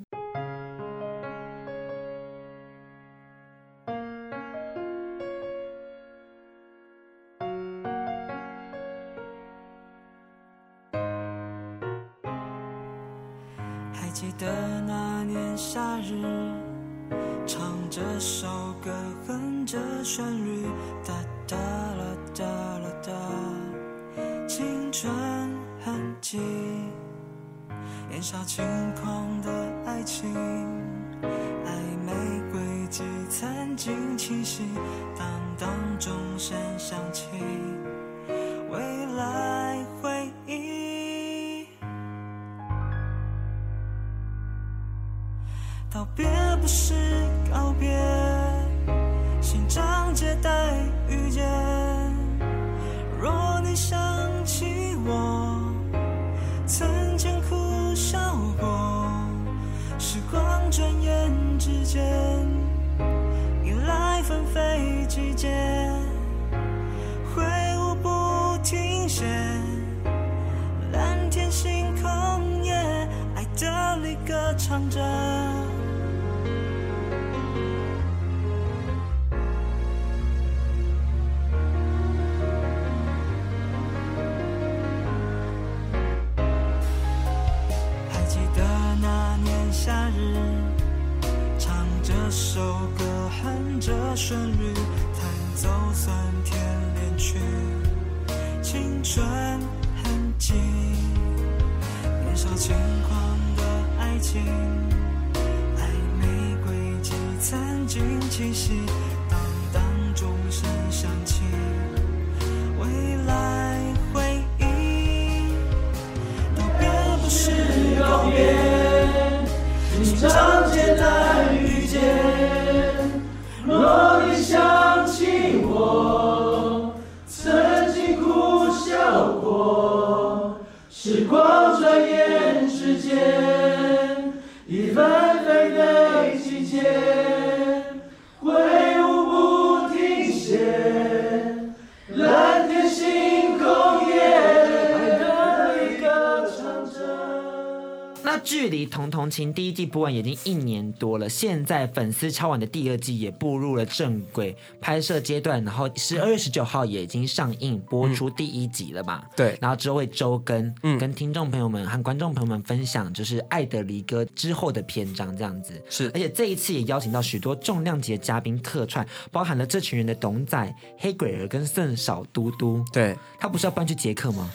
[148.62, 159.24] 距离《童童情》第一季播完已经一年多了，现在粉丝敲碗的第二季也步入了正轨拍摄阶段，然后十二月十九号也已经上映播出第一集了嘛？
[159.34, 165.82] 对然后之后会周更，嗯跟听众朋友们和观众朋友们分享，就是《爱的离歌》之后的篇章这样子。
[165.90, 172.84] 是而且这一次也邀请到许多重量级的嘉宾客串，包含了这群人的董仔、黑鬼儿跟圣少嘟嘟。
[172.92, 174.48] 对他不是要搬去捷克吗？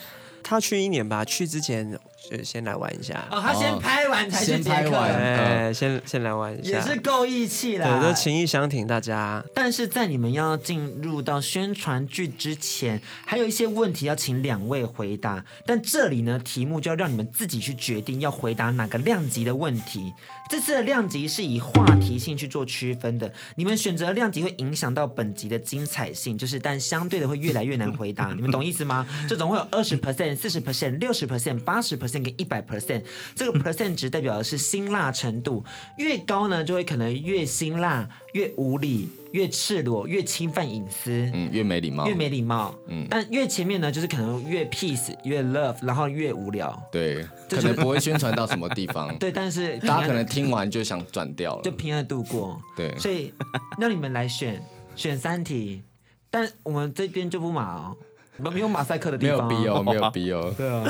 [0.44, 2.00] 他去一年吧，去之前
[2.30, 4.76] 就先来玩一下，哦，他先拍完才去先捷克。
[4.76, 9.42] 拍完哎，先先来玩一下，也是够义气啦，对，都情义相挺，大家。
[9.54, 15.44] 但是在你们要进入到宣传剧之前，还有一些问题要请两位回答。
[15.66, 20.14] 但这里呢，题目就要让你们自己去决定要回答哪个量级的问题。
[20.50, 28.34] 这次的量级是以话题性去做区分的，你们选择量级会影响到本集的精彩性，就是但相对的会越来越难回答。
[28.34, 29.06] 你们懂意思吗？
[29.30, 33.04] 这总会有二十 percent、四十 percent、六十 percent、八十 percent 跟一百 percent，
[33.36, 35.64] 这个 percent 值代表的是辛辣程度，
[35.98, 41.30] 越高呢就会可能越辛辣、越无理、越赤裸、越侵犯隐私。
[41.34, 43.06] 嗯，越没礼貌，越没礼貌，嗯。
[43.10, 52.96] 但越前面呢，就是可能越 peace、越 love，然后越无聊，对，可能不会宣传到什么地方， 对，但是大家可能听完就想转掉了，就平安度过，对。
[52.98, 53.34] 所以
[53.78, 54.62] 让你们来选
[54.96, 55.82] 选三题，
[56.30, 57.98] 但我们这边就不码哦，
[58.38, 60.84] 我们没有马赛克的地没有方、逼哦，没有逼哦， 对啊，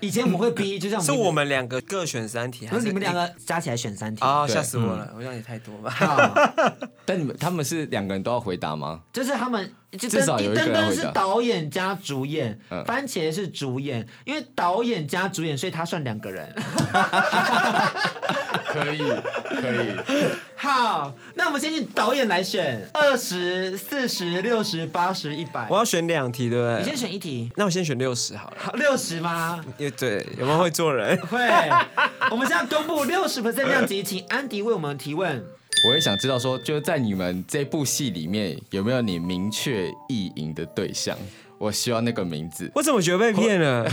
[0.00, 4.46] 以前我们会逼，就像是我们两个各选三题，还是不是你们两个加起来选三题啊？
[4.46, 5.12] 对吓死我了！
[5.16, 5.90] 我想也太多吧。
[5.90, 6.34] 好，
[7.06, 9.00] 但你们他们是两个人都要回答吗？
[9.12, 16.52] 就是他们就至少有一个人登登是导演加主演，嗯番茄是主演，因为导演加主演，所以他算两个人。
[18.84, 18.98] 可以，
[19.60, 25.76] 可以，好，那我们先请导演来选二十四十六十八十一百我。
[25.76, 26.84] 要选两题，对不对你？
[26.84, 28.56] 先选一题，那我先选六十好了。
[28.58, 29.64] 好，六十吗？
[29.76, 31.16] 也对，有没有会做人？
[31.26, 31.38] 会。
[32.30, 35.44] 我们现在公布六十 percent 量级，请安迪为我们提问。
[35.88, 41.16] 我也想知道说，就是在你们这部戏里面有没有你明确意淫的对象？
[41.58, 43.84] 我希望那个名字，我怎么觉得被骗了？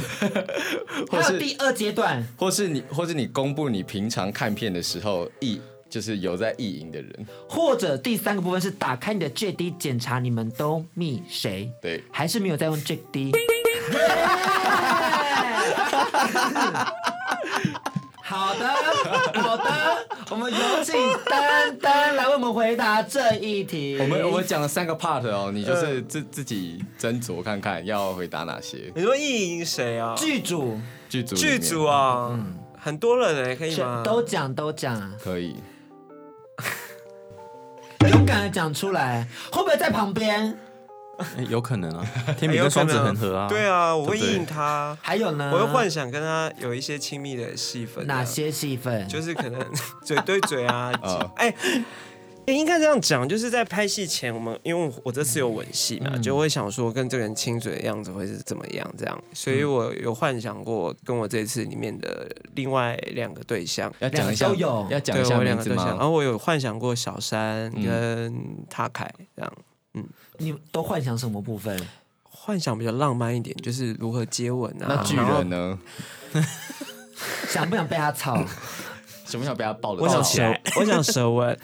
[1.09, 5.59] 或 还有第二阶段，或是你，或是你公布你平常看片的时候意，
[5.89, 13.32] 就是有在意淫的人，或者第三个部分是打开你的 JD 检查你们都密谁，对，还是没有在用 JD？
[18.36, 18.68] 好的，
[19.42, 19.64] 好的，
[20.30, 20.94] 我们有请
[21.30, 23.98] 丹丹来为我们回答这一题。
[24.00, 30.14] 我们我们讲了三个 part 哦，你就是自自己斟酌看看要回答哪些你说意淫谁啊？
[30.18, 30.78] 剧组
[31.08, 32.38] 剧组剧组啊，
[32.78, 34.02] 很多人哎，可以吗？
[34.04, 35.56] 都讲都讲啊，可以，
[38.12, 40.60] 勇敢的讲出来，会不会在旁边？
[41.18, 42.05] 欸 有可能啊，
[42.38, 43.47] 天哎有可秤跟双子能很合啊。
[43.47, 45.51] 对啊，我会对不对意淫他，还有呢？
[45.53, 48.05] 我会幻想跟他有一些亲密的戏份。
[48.07, 48.24] 哪？
[48.24, 49.07] 些戏份？
[49.07, 49.61] 就是可能
[50.03, 51.49] 嘴对嘴啊哦，哎。
[51.49, 65.97] 欸应该这样讲，就是在拍戏前，我们因为我这次有吻戏嘛，嗯就会想说跟这个人亲嘴的样子会是怎么样，这样，所以我有幻想过跟我这次里面的另外两个对象，要讲一下，都有要讲一下对我两个对象，然？
[65.97, 68.39] 后我有幻想过小山跟
[68.70, 69.53] 塔凯这样，
[70.38, 71.80] 你都幻想什么部分？
[72.24, 74.86] 幻想比较浪漫一点，就是如何接吻啊。
[74.88, 75.80] 那巨人呢？
[77.48, 78.46] 想不想被他操？
[79.26, 81.57] 小朋友被他抱的我想起来舌，我想舌吻。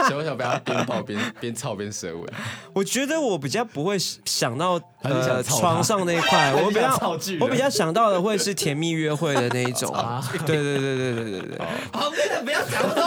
[0.00, 2.24] 想不想被他边抱边边操边舌吻。
[2.72, 6.98] 我觉得我比较不会想到呃床上那一块， 我比较
[7.40, 9.92] 我比较想到的会是甜蜜约会的那一种。
[9.94, 11.58] 啊对对对对对对对，
[11.92, 13.02] 旁边的不要讲话。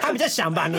[0.00, 0.78] 他比较想吧你。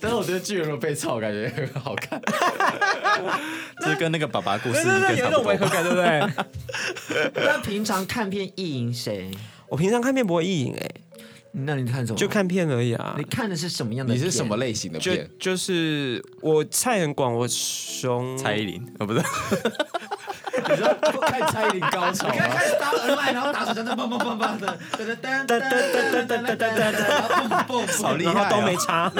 [0.00, 2.20] 但是我觉得巨人如果被操，感觉很好看。
[3.80, 5.28] 就是跟那个爸爸故事有更差不多。
[5.28, 7.32] 一种违和感，对不对？
[7.46, 9.30] 那平常看片意淫谁？
[9.76, 10.90] 我平常看片不会意淫哎，
[11.52, 12.18] 那你看什么？
[12.18, 13.24] 就看片而已啊你。
[13.24, 14.14] 看的是什么样的？
[14.14, 14.56] 你是什么？
[14.56, 15.28] 类型的就片？
[15.38, 19.20] 就是我菜很广，我胸蔡依林，啊，不是，
[20.66, 22.56] 你知道看蔡依林高潮你看吗？
[22.56, 27.28] 开始打耳麦，然后打手枪，噔噔噔噔噔噔噔噔噔噔噔噔噔噔，然后
[27.68, 29.12] 蹦蹦蹦，然后都没插，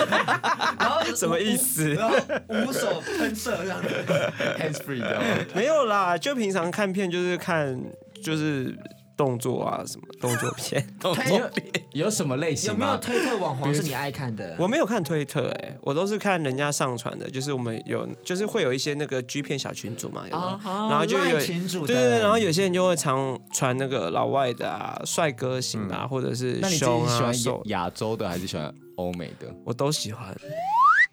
[0.80, 1.92] 然后什么意思？
[1.92, 2.16] 然后
[2.48, 3.88] 五手喷射这样子。
[4.58, 5.36] hands free 这样吗？
[5.54, 7.78] 没有啦，就平常看片就是看
[8.22, 8.74] 就是
[9.16, 10.86] 动作啊什么动作片。
[11.00, 11.50] 动作片
[11.92, 12.96] 有什么类型有没有？
[12.98, 14.54] 推特网红是你爱看的？
[14.58, 29.46] 我没有看推特哎、我都是看人家上传的，就是我们有就是会有一些那个 G 片小群组嘛，有没有啊然后就有群组对对对，然后有些人就会常传那个老外的啊，帅哥型啊，或者是那你自己胸啊、喜欢亚洲的还是喜欢欧美的？
[29.64, 30.36] 我都喜欢。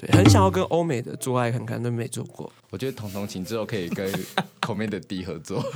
[0.06, 2.52] 对，很想要跟欧美的做爱看看，都没做过。
[2.70, 4.12] 我觉得彤彤情之后可以跟
[4.62, 5.64] Commander D 合作。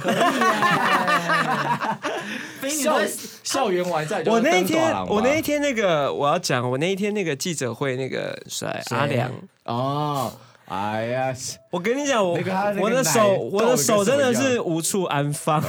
[2.67, 2.99] 校
[3.43, 9.31] 校园玩在我那一天，啊我那一天那个我要讲，我那一天那个记者会那个帅阿良。
[9.63, 10.33] 哦，
[10.67, 11.33] 哎呀，
[11.71, 12.37] 我跟你讲，我、
[12.79, 15.63] 我的手，我的手真的是无处安放。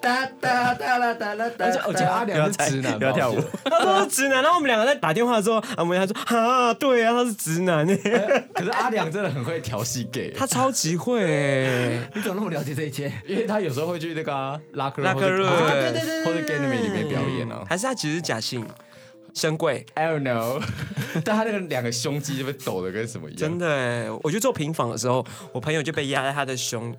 [0.00, 3.38] 哒哒哒啦哒啦而且哒， 我觉得阿良是直男，不要跳舞。
[3.68, 7.86] 他说是直男，然后我们两个在打电话的时候，啊我们还说啊，对啊，他是直男。
[7.86, 7.96] 欸
[8.54, 13.12] 可是阿良真的很会调戏 gay，他超级会欸，你怎么那么了解这一切？
[13.26, 17.62] 因为他有时候会去那个啊拉克拉克瑞或者对对对或者 gay 里面里面表演啊。
[17.68, 18.66] 还是他其实是假性
[19.38, 20.60] 深柜，I don't know，
[21.24, 23.38] 但他那个两个胸肌就被抖的跟什么一样。
[23.38, 26.92] 真的哎，我去做平房的时候，我朋友就被压在他的胸，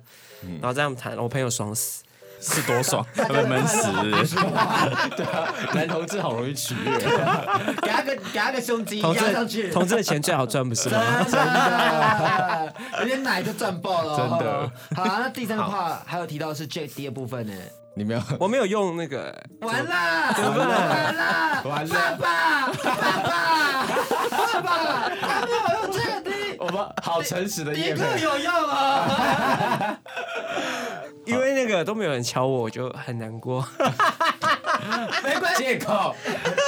[0.60, 2.02] 然后这样谈，我朋友爽死。
[2.42, 3.86] 是多爽， 他被闷死。
[5.14, 6.96] 对啊，男同志好容易取悦。
[7.82, 11.22] 给他个给他个胸肌同压上去，志同志的钱最好赚，不是吗？
[11.24, 14.16] 真的，有点奶就赚爆了哦。
[14.16, 14.72] 真的。
[14.96, 17.52] 好啊，那第三个话还有提到是 Jack D 的部分呢。
[18.00, 18.22] 你没有？
[18.38, 23.84] 我没有用那个， 完了，怎么办完了，完了爸爸，爸爸，
[24.30, 28.22] 爸爸，他没有用 Jack D，我们好诚实的叶迪克配。
[28.22, 29.98] 有用啊。
[31.26, 33.62] 因为那个都没有人敲我，我就很难过。
[35.22, 36.16] 没关系，借口，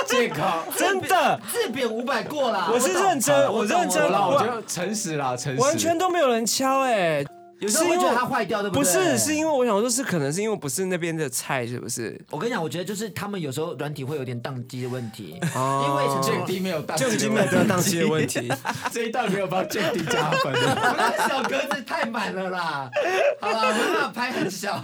[0.07, 0.37] 借口。
[0.77, 2.69] 真的，自贬五百过了。
[2.71, 5.63] 我是认真，我认真好啦，我我觉得诚实啦，诚实。
[5.63, 7.25] 完全都没有人敲哎、
[7.63, 8.83] 有时候会觉得它坏掉，对不对？
[8.83, 12.21] 不是，是因为我想说，是可能是因为不是那边的菜，是不是？
[12.29, 18.53] 我跟你讲，我觉得就是他们有时候软体会有点宕机的问题，哦因为什么 Jack D 没有当，就已经没有得到当机的问题。
[18.91, 20.53] 这一段没有帮 Jack D 加分。
[20.59, 22.91] 我那个小格子太满了啦。
[23.41, 24.77] 好了，我没办法拍很小。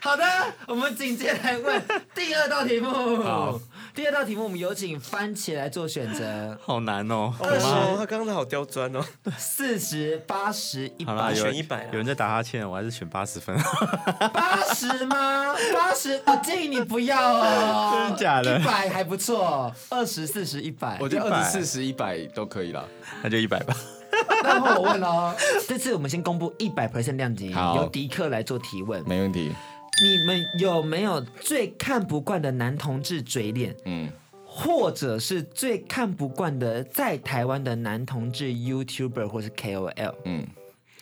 [0.00, 0.24] 好的，
[0.66, 1.82] 我们紧接来问
[2.14, 3.60] 第二道题目。
[3.98, 7.34] 好第二道题目我们有请番茄来做选择， 好难哦。
[7.40, 9.04] 二哦，他刚刚好刁钻哦。
[9.36, 13.58] 四十八十一好啦，百，有选一百啦有人在打哈欠，我还是选八十分。
[14.32, 15.52] 八十吗？
[15.74, 17.90] 八十，我建议你不要哦。
[18.06, 20.96] 真的假的一百还不错，二十四十一百。
[21.00, 22.84] 我觉得100二十四十一百都可以啦。
[23.24, 23.74] 那就一百吧。
[24.44, 25.34] 然后我问哦，
[25.66, 29.02] 这次我们先公布一百 percent 量级，好由迪克来做提问。
[29.08, 29.52] 没问题。
[30.02, 34.08] 你们有没有最看不惯的男同志嘴脸，嗯，
[34.44, 40.14] 或者是最看不惯的在台湾的男同志 YouTuber 或是 KOL？
[40.24, 40.46] 嗯，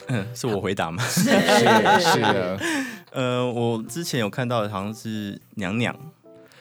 [0.34, 1.02] 是我回答吗？
[1.08, 2.58] 是是的。
[3.12, 5.94] 呃，我之前有看到的好像是娘娘，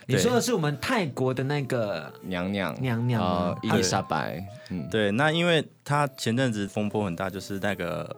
[0.07, 8.15] 你说的是我们泰国的那个娘娘，娘娘伊丽莎白，嗯，对，那因为他前阵子风波很大，就是那个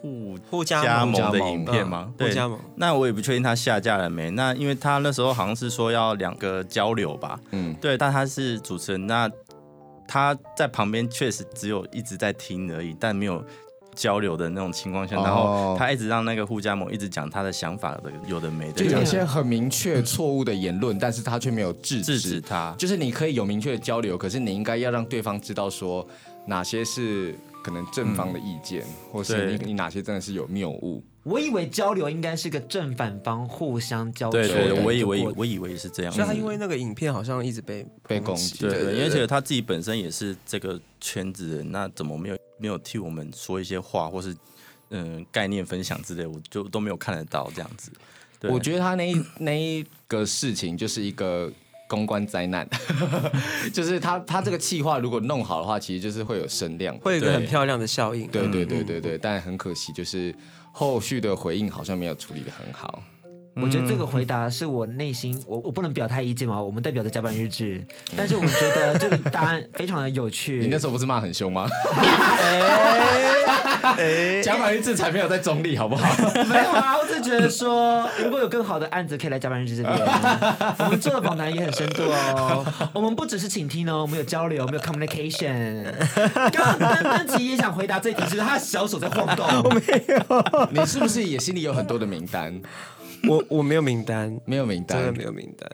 [0.00, 2.58] 互互加加盟盟的影片吗，对，互加盟。
[2.76, 4.30] 那我也不确定他下架了没。
[4.30, 9.30] 那因为他那时候好像是说要两个交流吧，嗯，对，但他是主持人，那
[10.06, 13.44] 他在旁边确实只有一直在听而已，但没有
[13.94, 22.40] 交流的那种情况下，哦然后他一直让那个互加盟一直讲他的想法的，有的没的，就有些很明确错误的言论，但是他却没有制制止止。
[22.40, 22.74] 他。
[22.78, 26.06] 就是你可以有明确的交流，可是你应该要让对方知道说
[26.46, 27.34] 哪些是
[27.66, 31.02] 可能正方的意见，或是你你哪些真的是有谬误。
[31.24, 36.16] 我以为交流应该是个正反方互相交流的对对对，我以为我以为是这样子。
[36.16, 44.32] 所以他因为那个影片好像一直被被攻击对对对，而且他自己本身也是这个圈子的人，那怎么没有没有替我们说一些话，或是
[44.90, 47.90] 嗯、概念分享之类，我就都没有看得到这样子。
[48.42, 51.52] 我觉得他那一那一个事情就是一个
[51.88, 52.68] 公关灾难，
[53.72, 58.26] 就是他他这个企划如果弄好的话，其实就是会有声量，会有一个很漂亮的效应。
[58.28, 60.34] 对对对对对，但很可惜，就是
[60.72, 63.02] 后续的回应好像没有处理的很好。
[63.62, 67.82] 我觉得这个回答是我内心，我我不能表态意见嘛，我们代表着甲板日志，
[68.16, 70.58] 但是我觉得这个答案非常的有趣。
[70.58, 71.66] 你那时候不是骂很凶吗？
[74.42, 76.06] 甲板日志才没有在中立，好不好？
[76.44, 79.94] 没有啊，我只是觉得说，如果有更好的案子，可以来甲板日志这边。
[80.78, 82.64] 我们做的访谈也很深度哦。
[82.92, 85.84] 我们不只是倾听哦，我们有交流，我们有 communication。
[86.52, 89.46] 刚刚丹丹其实也想回答这一题，是他的小手在晃动。
[89.64, 90.68] 我没有。
[90.72, 92.60] 你是不是也心里有很多的名单？
[93.28, 95.70] 我我没有名单，没有名单，真的没有名单。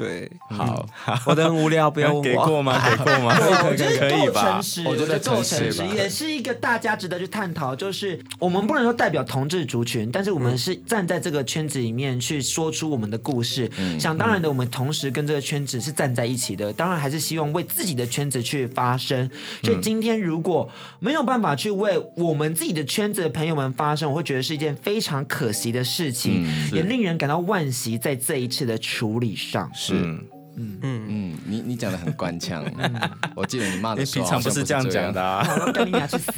[0.00, 0.88] 对，好，
[1.26, 2.22] 我的很无聊，不要问我。
[2.22, 2.80] 给过吗？
[2.88, 3.36] 给过吗？
[3.68, 7.76] 我觉得可以够吧我觉得够诚实，也是一个大家值得去探讨。
[7.76, 13.70] 就是我们不能说代表同志族群，但是我们是站在这个圈子里面去说出我们的故事。
[13.98, 16.72] 想当然的，我们同时跟这个圈子是站在一起的。
[16.72, 19.30] 当然还是希望为自己的圈子去发声。
[19.62, 20.66] 所以今天如果
[20.98, 27.90] 没有办法去为我们自己的圈子的朋友们发声，我会觉得是一件非常可惜的事情，也令人感到惋惜。
[28.00, 30.18] 在这一次的处理上，是。
[30.62, 32.62] 嗯嗯嗯，你你讲的很官腔，
[33.34, 35.46] 我记得你骂的你时候平常不是这样讲的啊？
[35.64, 36.32] 我跟 你俩去死！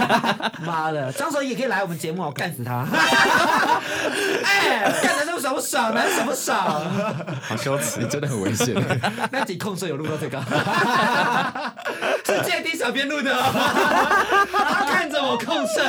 [0.64, 2.86] 妈的，张守义也可以来我们节目，我干死他！
[4.44, 5.92] 哎，干的那么爽不爽？
[5.92, 6.56] 男什么爽？
[7.42, 8.74] 好羞耻，你真的很危险。
[9.30, 10.40] 那集控制有录到这个，
[12.34, 13.42] 是健丁小编录的哦。
[14.52, 15.82] 他看着我控色，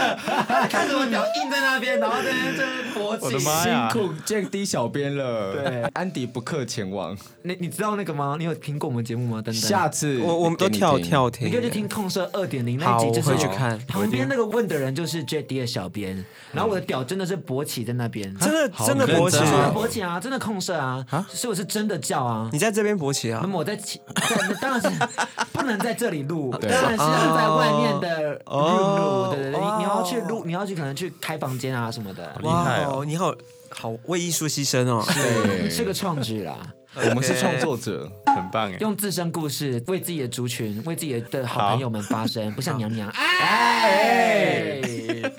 [0.47, 3.25] 他看着我屌硬在那边，然后在那边勃起。
[3.25, 5.53] 我的妈呀辛苦见低小编了。
[5.53, 8.35] 对安迪不克前往，你你知道那个吗？
[8.37, 9.41] 你有听过我们节目吗？
[9.41, 13.77] 等等，下次我我们都跳跳听，你可以去听控色二点零那，一集，就是去看。
[13.87, 22.49] 旁边那个问的人就是 J D 的小编，然后我的屌真的是勃起在那边，真的真的勃起真啊勃起啊，真的控射啊，所以我是真的叫啊。
[22.51, 23.47] 你在这边勃起啊那？
[23.47, 24.89] 么我在起，在当然是
[25.51, 29.27] 不能在这里录，当然是要在外面的哦。
[29.27, 33.33] 录，对对对，你要去录，你要去可能去开房间啊什么的，厉害哦哇你好
[33.69, 35.03] 好为艺术牺牲哦。
[35.07, 36.55] 对，是个创举啦，
[36.95, 38.77] 我们是创作者，很棒哎。
[38.79, 43.09] 用自身故事为自己的族群、为自己的好朋友们发声，不像娘娘。
[43.15, 44.79] 哎，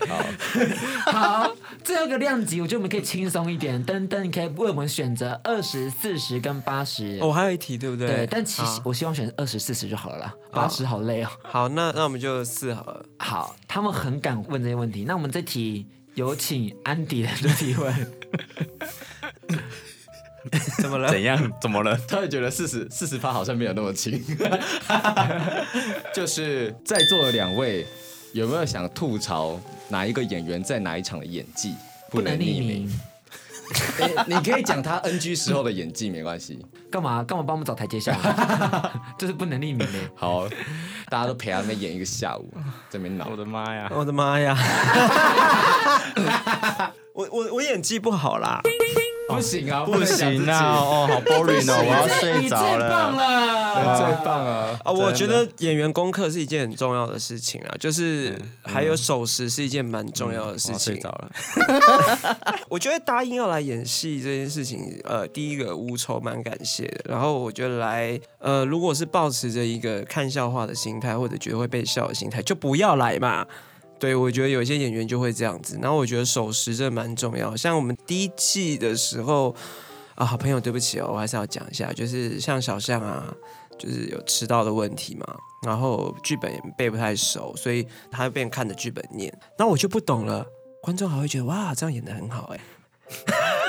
[0.09, 0.25] 好，
[1.13, 3.83] 好，最后一个量级，我觉得我们可以轻松一点。
[3.83, 7.19] 登登，你可以为我们选择二十四十跟八十。
[7.21, 8.07] 哦，还有一题对不对？
[8.07, 11.29] 对，但其实我希望选二十四十就好了啦，八十好累哦。
[11.43, 13.05] 好，那那我们就四好了。
[13.19, 15.05] 好，他们很敢问这些问题。
[15.07, 18.13] 那我们这题有请安迪来做提问。
[20.81, 21.09] 怎么了？
[21.09, 21.53] 怎样？
[21.61, 21.97] 怎么了？
[22.09, 24.21] 突然觉得四十四十趴好像没有那么轻。
[26.13, 27.87] 就是在座的两位
[28.33, 29.59] 有没有想吐槽
[29.89, 31.75] 哪一个演员在哪一场的演技？
[32.11, 32.89] 不能匿名。
[32.89, 32.95] 欸
[34.27, 36.63] 你可以讲他 NG 时候的演技没关系。
[36.91, 38.15] 干嘛干嘛帮我们找台阶下？
[39.19, 39.87] 就是不能匿名的。
[40.15, 40.47] 好，
[41.09, 42.53] 大家都陪他们演一个下午，
[42.91, 43.37] 在那边闹我。
[43.37, 43.89] 的妈呀！
[43.95, 44.55] 我的妈呀！
[47.15, 48.61] 我我我演技不好啦。
[49.29, 50.77] 不行啊，不行啊！
[50.77, 53.97] 哦，好 boring 哦，我要睡着了最棒了。
[53.97, 54.79] 最棒啊！
[54.85, 61.03] 啊，我觉得演员功课是一件很重要的事情啊，就是还有守时是一件蛮重要的事我睡情。
[61.03, 61.31] 着了。
[62.69, 67.05] 我觉得答应要来演戏这件事情，呃，第一个无酬蛮感谢的。
[67.09, 73.47] 然后我觉得来，呃，如果是抱持着一个看笑话的心态，或者觉得会被笑的心态，就不要来嘛。
[74.03, 75.79] 对，我觉得有一些演员就会这样子。
[75.81, 77.57] 然后我觉得守时真的蛮重要。
[77.57, 79.55] 像我们第一季的时候，
[80.17, 83.33] 啊，好朋友，对不起哦，我还是要讲一下，就是像小象啊，
[83.79, 90.45] 就是有迟到的问题嘛，然后剧本也背不太熟，所以他会变看着剧本念，那我就不懂了。
[90.83, 92.59] 观众还会觉得哇，这样演的很好哎。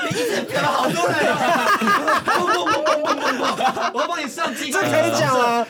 [0.04, 2.24] 你一直骗了好多人啊！
[2.24, 4.72] 不不不不不不不，我要帮你上镜。
[4.72, 5.64] 这可以讲啊？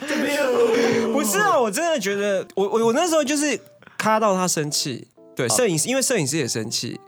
[1.13, 3.59] 不是啊，我真的觉得，我我我那时候就是
[4.05, 6.99] 卡到他生气，对，摄影师，因为摄影师也生气，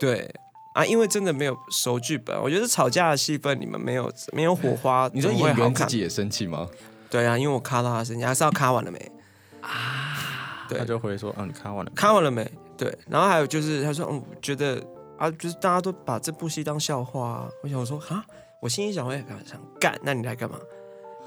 [0.00, 0.34] 对
[0.74, 5.30] 啊，因为真的没有熟剧本，我觉得吵架的戏份你们没有没有火花， 你说？
[5.30, 6.66] 演员自己也生气吗？
[7.10, 9.12] 对啊，因为我卡到他生气，还是要卡完了没？
[9.60, 11.92] 啊，对他，就回说：“嗯，你看完了。
[11.94, 12.50] 看完了没？
[12.78, 14.82] 对，然后还有就是他说，嗯，觉得
[15.18, 17.48] 啊，就是大家都把这部戏当笑话啊。
[17.62, 18.24] 我想说啊，
[18.62, 20.56] 我心里想，我也想干，那你来干嘛？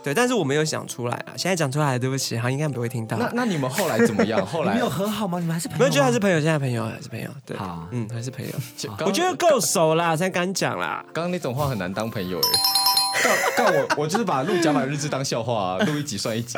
[0.03, 3.17] 对，但是我没有讲出来啊，现在讲出来，对不起，他应该不会听到。
[3.17, 4.43] 那那你们后来怎么样？
[4.47, 5.39] 后来没有和好吗？
[5.39, 5.85] 你们还是朋友吗？
[5.85, 8.51] 没有，就还是朋友，现在朋友还是朋友，对，好嗯，还是朋友。
[9.05, 11.03] 我觉得够熟啦，才敢讲啦。
[11.13, 12.88] 刚刚那种话很难当朋友哎。
[13.23, 16.57] 告告我，我就是把录甲板日志当笑话、啊，录一集算一集，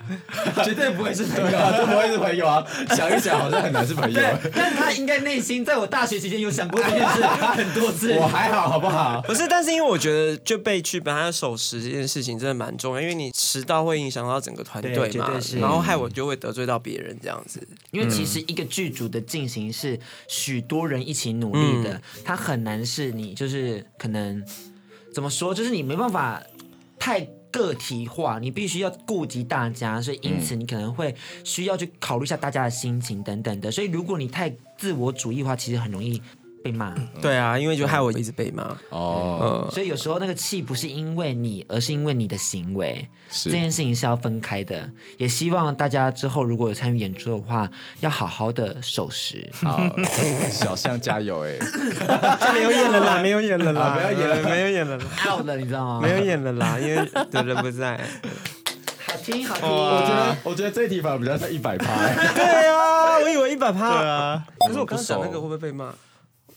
[0.64, 2.64] 绝对不会是朋友啊，都不会是朋友啊。
[2.96, 4.18] 想一想，好像很难是朋友。
[4.18, 8.12] 对，但他应该内心在我大学期间有想过这件事很多次。
[8.18, 9.20] 我还好，好不好？
[9.22, 15.30] 不是，但是因为我觉得就被剧本还有守时这件事情真的蛮重要，因为你迟到会影响到整个团队嘛，
[15.60, 17.60] 然后害我就会得罪到别人这样子。
[17.90, 19.98] 因为其实一个剧组的进行是
[20.28, 24.42] 许多人一起努力的，嗯、它很难是你就是可能
[25.18, 26.40] 怎么说，就是你没办法
[26.96, 31.12] 太个体化，你必须要顾及大家，所以因此你可能会
[31.42, 33.68] 需要去考虑一下大家的心情等等的。
[33.68, 36.22] 所以如果你太自我主义的话，其实很容易。
[36.68, 44.90] 被骂，对啊，因为就害我一直被骂哦，所以有时候那个气不是因为你，而是因为你的行为，是这件事情是要分开的。
[45.16, 47.68] 也希望大家之后如果有参与演出的话，
[48.00, 49.48] 要好好的守时。
[49.62, 49.80] 好，
[50.52, 51.56] 小象加油 哎！
[52.52, 56.00] 没有演了啦，没有演了啦，不要演了，没有演了，out 了，你知道吗？
[56.02, 57.98] 没有演了啦，因为的人不在。
[59.06, 59.66] 好听，好听。
[59.66, 61.86] 我觉得，我觉得这一题反而比较像一百趴。
[62.34, 63.98] 对啊，我以为一百趴。
[63.98, 65.94] 对啊，可是我刚讲那个会不会被骂？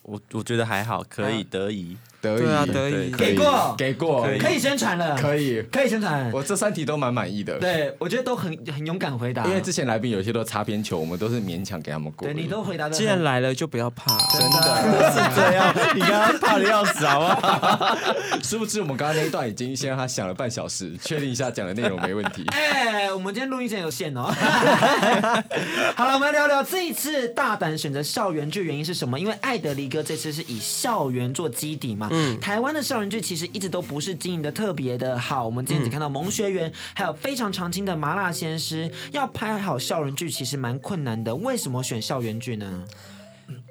[0.03, 6.31] 我我觉得还好，可以得宜，得宜，对啊，得宜，给过，给过，可以宣传了，可以，可以宣传。
[6.31, 9.45] 我这三题都蛮满意的，对我觉得都很很勇敢回答。
[9.45, 12.27] 因为之前来宾有些都擦边球，我们都是勉强给他们过。
[12.27, 15.73] 对你都回答的，既然来了就不要怕，真的是这样。
[15.95, 17.97] 你刚刚怕的要死，好不好？
[18.43, 22.45] 是不知我们刚刚那一段已经先让他想了半小时，确定一下讲的内容没问题？
[22.51, 24.23] 哎，我们今天录音时间有限哦。
[25.95, 29.19] 好了，我们来聊聊这一次大胆选择校园剧原因是什么？
[29.19, 32.09] 因为艾德里哥这次是以校园做基底嘛。
[32.11, 32.39] 嗯。
[32.39, 35.43] 台湾的校园剧其实一直都不是经营的特别的好。
[35.43, 38.87] 我们今天只看到《萌学园》，还有非常常青的《麻辣鲜师》。
[39.11, 41.33] 要拍好校园剧其实蛮困难的。
[41.33, 42.85] 为什么选校园剧呢？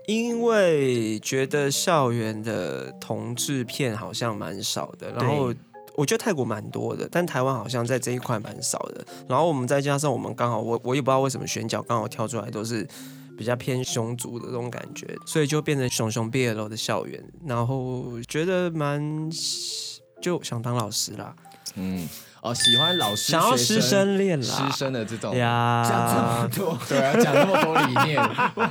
[0.07, 5.55] 因为觉得校园的同志片好像蛮少的，然后
[5.95, 9.07] 我觉得泰国蛮多的，但台湾好像在这一块蛮少的。
[9.29, 12.87] 然后我们再加上我们刚好，我我也不知道为什么选角刚好挑出来都是
[13.41, 19.31] 比较偏熊族的这种感觉，所以就变成熊熊 BL 的校园，然后觉得蛮
[20.21, 21.35] 就想当老师啦，
[21.77, 22.07] 嗯。
[22.43, 25.37] 哦，喜欢老师想要师生恋啦，师生的这种。
[25.37, 28.63] 呀，讲这么多， 对啊，讲那么多理念，我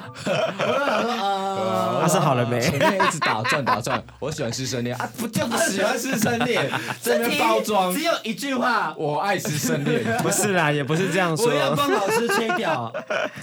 [0.84, 2.60] 想说啊，他是好了没？
[2.60, 4.96] 前面一直打转打转，我喜欢师生恋。
[4.98, 6.68] 啊，不就不喜欢师生恋？
[7.02, 7.94] 这边包装。
[7.94, 12.92] 只有一句话，我爱师生恋， 不是啦，也不是这样说，我要帮老师切掉。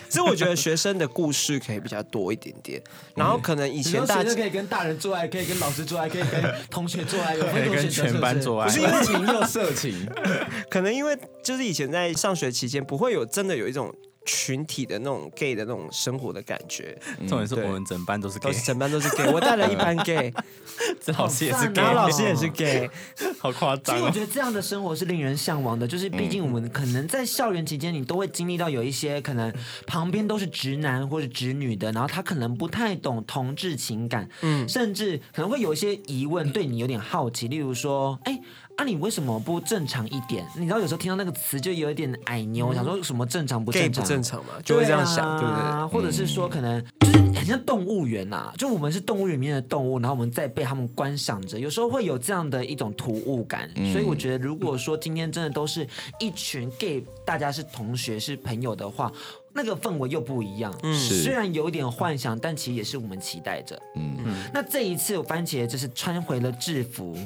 [0.08, 2.82] 其实我觉得学生的故事可以比较多一点点，
[3.14, 10.08] 然后可能以前大家可以跟大人做爱，可以跟老师做爱，可以跟同学做爱，有可以跟全班做爱，不是因为情又色情。
[10.70, 13.94] 可能因为就是以前在上学期间不会有真的有一种
[14.24, 16.98] 群体的那种 gay 的那种生活的感觉。
[17.28, 19.30] 重点是我们整班都是 gay，整班都是 gay。
[19.32, 20.34] 我带了一班 gay，
[21.00, 22.90] 这老师也是 gay，然后老师也是 gay，
[23.38, 23.94] 好夸张。
[23.94, 29.52] 其实我觉得这样的生活是令人向往的，就是毕竟我们可能在校园期间，你都会经历到有一些可能
[29.86, 38.40] 旁边都是直男或者直女的，然后他可能不太懂同志情感，嗯，甚至可能会有一些疑问，对你有点好奇，例如说，哎。
[38.76, 40.46] 啊，你为什么不正常一点？
[40.54, 44.02] 你知道有时候听到那个词就有一点矮妞，嗯、想说什么正常不正常？
[44.02, 45.98] 不正常嘛，就会这样想，对不、啊、对？
[45.98, 53.70] 或者是说可能就是很像动物园呐、啊，就我们是动物园里面的动物，然后我们在被他们观赏着，有时候会有这样的一种突兀感。
[53.76, 55.86] 嗯、所以我觉得，如果说今天真的都是
[56.20, 59.10] 一群 gay，大家是同学是朋友的话，
[59.54, 60.70] 那个氛围又不一样。
[60.82, 63.80] 嗯，虽然有一点幻想，但其实也是我们期待着。
[63.94, 64.34] 嗯嗯。
[64.52, 67.16] 那这一次番茄就是穿回了制服。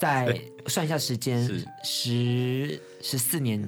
[0.00, 1.46] 再算一下时间，
[1.84, 3.62] 十十四年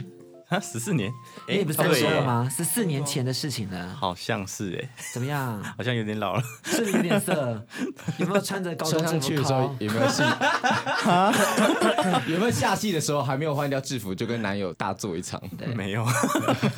[0.49, 1.13] 啊，十四年，
[1.47, 2.49] 你也不是三十了吗？
[2.55, 5.63] 十四年前的事情了，好像是哎，怎么样？
[5.77, 7.67] 好像有点老了，是不是有点色？
[8.19, 9.77] 有没有穿着高中制服去的时候？
[9.79, 10.23] 有没有戏？
[12.33, 15.41] 有没有下戏的时候还没有换掉制服就跟男友大做一场？
[15.77, 16.05] 没有。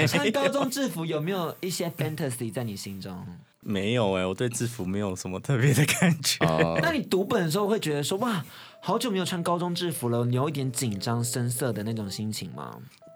[0.09, 3.25] 穿高中制服有没有一些 fantasy 在你心中？
[3.67, 6.37] 没有哎，我对制服没有什么特别的感觉。
[6.83, 8.45] 那你读本的时候会觉得说哇？
[8.87, 12.71] 好久没有穿高中制服了，你有一点紧张、生涩的那种心情吗？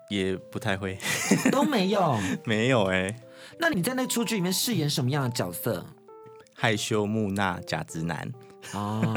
[0.09, 0.97] 也不太会，
[1.53, 3.17] 都没有，没有哎、欸。
[3.59, 5.85] 那你在那出剧里面饰演什么样的角色？
[6.55, 8.33] 害羞木讷假直男。
[8.73, 9.13] 哦，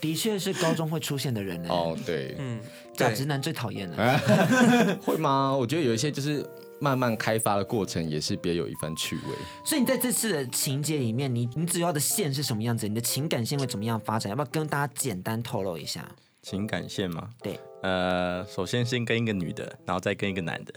[0.00, 1.68] 的确是高中会出现的人呢。
[1.68, 2.58] 哦，对，嗯，
[2.94, 4.18] 假直男最讨厌了。
[5.04, 5.54] 会吗？
[5.54, 6.42] 我觉得有一些就是。
[6.80, 9.22] 慢慢开发的过程也是别有一番趣味。
[9.64, 12.88] 所以你在这次的情节里面，你你主要的线是什么样子？
[12.88, 14.30] 你的情感线会怎么样发展？
[14.30, 16.06] 要不要跟大家简单透露一下？
[16.42, 17.30] 情感线吗？
[17.42, 20.74] 对，呃，首先先跟一个女的，然后再跟一个男的，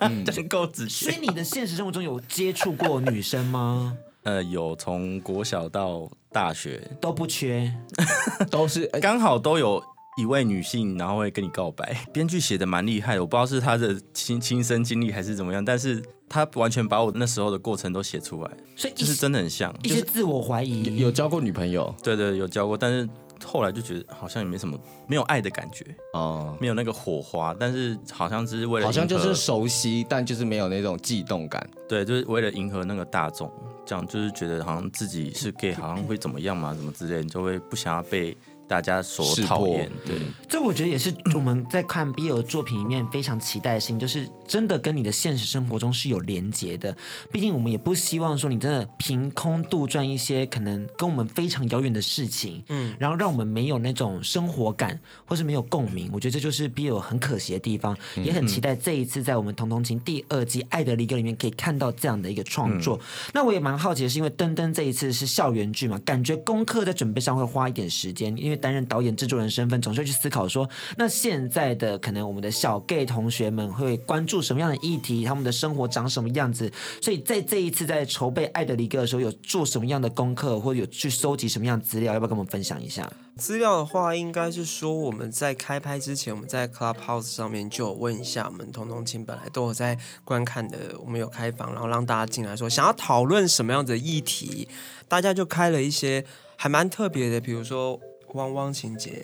[0.00, 1.10] 嗯， 真够直接。
[1.10, 3.98] 所以你的现实生活中有接触过女生吗？
[4.22, 7.74] 呃，有，从国小到大学都不缺，
[8.50, 9.82] 都是刚好都有。
[10.20, 11.96] 一位女性，然后会跟你告白。
[12.12, 23.08] 编剧写的蛮厉害的，我不知道是他的亲亲身经历还是怎么样，但是他完全把我那时候的过程都写出来，所以就是真的很像，就是一些自我怀疑，有交过女朋友对对有交过，但是
[23.44, 31.66] 后来就觉得好像也没什么没有爱的感觉，哦，没有那个火花，但是好像只是为了好像就是熟悉，但就是没有那种悸动感。
[31.88, 33.50] 对，就是为了迎合那个大众，
[33.86, 38.36] 这样就是觉得好像自己是 gay，好像会怎么样嘛，怎么之类，你就会不想要被
[38.70, 39.90] 大家所讨厌。
[40.06, 40.16] 对，
[40.48, 46.96] 这我觉得也是我们在看 BL 的作品里面非常期待的事情，就是真的跟你的现实生活中是有连结的。
[47.32, 56.08] 毕竟我们也不希望说你真的凭空杜撰一些可能跟我们非常遥远的事情，嗯，然后让我们没有那种生活感，或是没有共鸣。
[56.12, 63.00] 我觉得这就是 BL 很可惜的地方，也很期待这一次在我们《童童情》第二季《爱的离歌》里面可以看到这样的一个创作。
[63.34, 76.70] 那我也蛮好奇的是，因为登登这一次是校园剧嘛，感觉功课在准备上会花一点时间，因为担任导演、制作人身份，总是会去思考说，那现在的可能我们的小 gay 同学们会关注什么样的议题，他们的生活长什么样子。
[77.00, 83.10] 所以在这一次在筹备《爱的离歌》的时候，有做什么样的功课，或者有去收集什么样的资料，要不要跟我们分享一下？
[83.36, 94.68] 资料的话，应该是说我们在开拍之前，我们在 Clubhouse 上面就有问一下，我们同同亲本来都有在观看的，我们有开房，然后让大家进来说想要讨论什么样的议题，
[95.08, 96.22] 大家就开了一些
[96.56, 97.98] 还蛮特别的，比如说
[98.34, 99.22] 汪汪情节，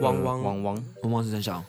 [0.00, 1.62] 汪汪汪汪，汪汪是真小。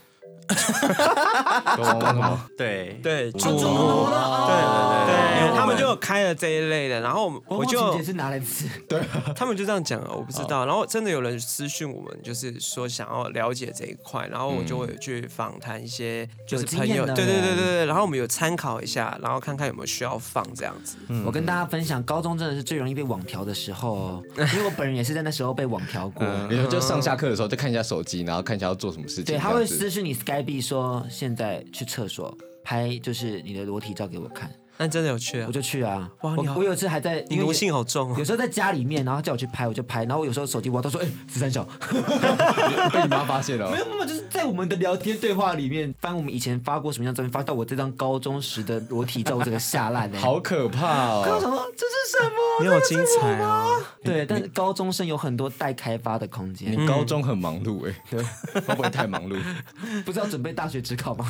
[1.78, 2.49] 汪汪什么？
[2.57, 8.99] 对对，对哦对对，因为他们就有开了这一类的，然后我我就是拿来吃，对？
[9.36, 10.65] 他们就这样讲了，我不知道。
[10.65, 17.86] 然后真的有人私讯我们，就是说想要了解这一块，然后我就会去访谈一些就是朋友，对对对对对。
[17.86, 20.98] 然后我们有参考一下，然后看看有没有需要放这样子。
[21.26, 26.26] 我跟大家分享，高中真的是最容易被网调的时候哦，因为我本人也是在那时候被网调过。
[26.49, 29.26] 你说就上下课的时候就看一下手机，然后看一下要做什么事情。
[29.26, 35.52] 对，他会私讯你 Skype 说现在去厕所拍，就是你的裸体照给我看，但真的有去啊我！
[35.52, 36.10] 就去啊。
[36.22, 38.15] 我哇你好我有一次还在因为你奴性好重哦。
[38.18, 40.03] 有时候在家里面，然后叫我去拍，我就拍。
[40.06, 41.64] 然后我有时候手机我都说，哎、十三小，
[42.91, 43.77] 被你妈发现了没。
[43.77, 50.19] 有没有，就是在我们的聊天对话里面翻我们以前发过什么样的照片，发到我这张高中时的裸体照，我整个吓烂了。
[50.19, 51.39] 好可怕我想
[51.76, 52.64] 这是什么？
[52.64, 53.68] 你好精彩啊！
[54.03, 58.23] 对，但是高中生有很多待开发的空间，你高中很忙碌哎，对，
[58.61, 59.38] 会不会太忙碌？
[60.06, 61.30] 不是要准备大学职考吗？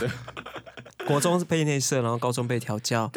[1.11, 3.11] 国中是被内射，然后高中被调教。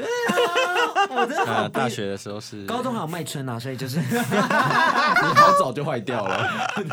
[1.16, 4.04] 我真的好 呃，大学的时候是高中还有卖春啊，所以就是你
[4.34, 6.48] 好早就坏掉了，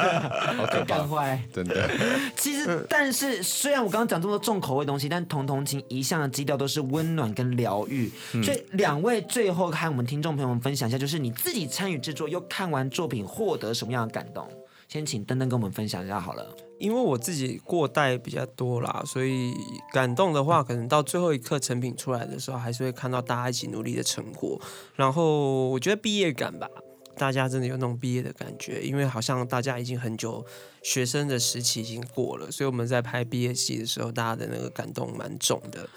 [0.57, 1.41] 好可干怕，坏。
[1.52, 1.90] 真的。
[2.36, 8.11] 其实，但是虽然我刚刚讲这么多重口味的东西，但童童情一向的基调都是温暖跟疗愈。
[8.44, 14.48] 所以两位最后和我们听众朋友们分享一下，就是你自己参与制作又看完作品获得什么样的感动？
[14.92, 16.54] 先请登登跟我们分享一下好了。
[16.78, 19.54] 因为我自己过带比较多啦，所以
[19.94, 24.60] 感动的话，可能到最后一刻成品出来的时候，还是会看到大家一起努力的成果。
[24.96, 26.68] 然后我觉得毕业感吧，
[27.16, 30.46] 大家真的有那种毕业的感觉，因为好像大家已经很久
[30.84, 35.88] 学生的时期已经过了，所以我们在拍毕业戏的时候，大家的那个感动蛮重的。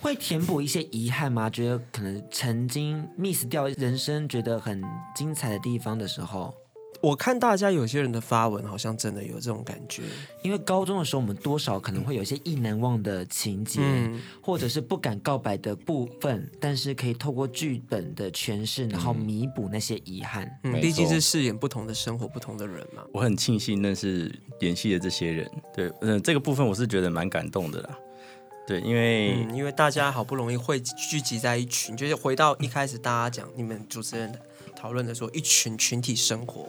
[0.00, 1.50] 会填补一些遗憾吗？
[1.50, 4.80] 觉得可能曾经 miss 掉人生觉得很
[5.16, 6.54] 精彩的地方的时候。
[7.04, 10.02] 我看大家有些人的发文，好像真的有这种感觉。
[10.42, 20.50] 因为高中的时候，我们多少可能会有一些意难忘的情节，嗯或者是不敢告白的部分，但是可以透过剧本的诠释，然后弥补那些遗憾。
[20.62, 23.02] 嗯，毕竟是饰演不同的生活、不同的人嘛。
[23.12, 27.98] 我很庆幸认识演戏的这些人，对，嗯，这个部分我是觉得蛮感动的啦。
[28.66, 34.32] 对，因为、嗯，因为大家好不容易会聚集在一群，就是回到一开始大家讲你们主持人
[34.74, 36.66] 讨论的说，一群群体生活。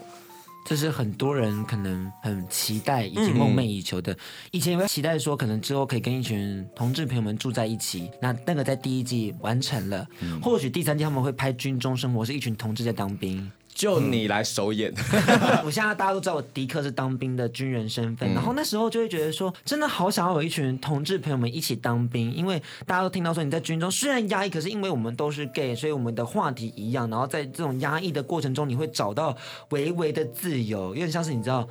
[0.66, 4.12] 这是很多人可能很期待以及梦寐以求的。
[4.12, 4.18] 嗯、
[4.52, 8.10] 以前有期待说，可能之后可以跟一群同志朋友们住在一起。
[8.20, 13.52] 那那个在第一季完成了，嗯、或许第三季他们会拍军中生活，是一群同志在当兵。
[13.76, 14.92] 就你来首演，
[15.66, 18.34] 我现在大家都知道我迪克是当兵的军人身份，嗯。
[18.34, 22.58] 然后那时候就会觉得说，真的好想要有一群同志朋友们一起当兵，因为
[22.88, 29.36] 大家都听到说你在军中虽然压抑，可是因为我们都是 gay，所以我们的话题一样，然后在这种压抑的过程中，你会找到
[29.72, 31.68] 微微的自由，有点像是你知道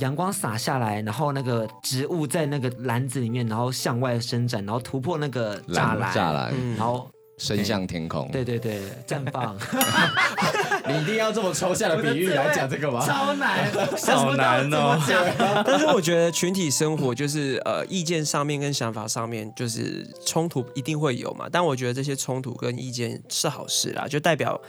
[0.00, 7.08] 阳光洒下来，然后那个植物在那个篮子里面，然后向外伸展，然后突破那个栅栏，栅栏然后
[7.38, 8.28] 伸向天空。
[8.30, 9.56] 对对对，绽放。
[10.88, 13.04] 你一定要这么抽象的比喻来讲这个吗？
[13.04, 13.70] 超难，
[14.06, 14.98] 好难哦。
[15.64, 24.60] 但是我觉得群体生活就是呃意见上面跟想法上面就是冲突一定会有嘛，但我觉得这些冲突跟意见是好事啦，就代表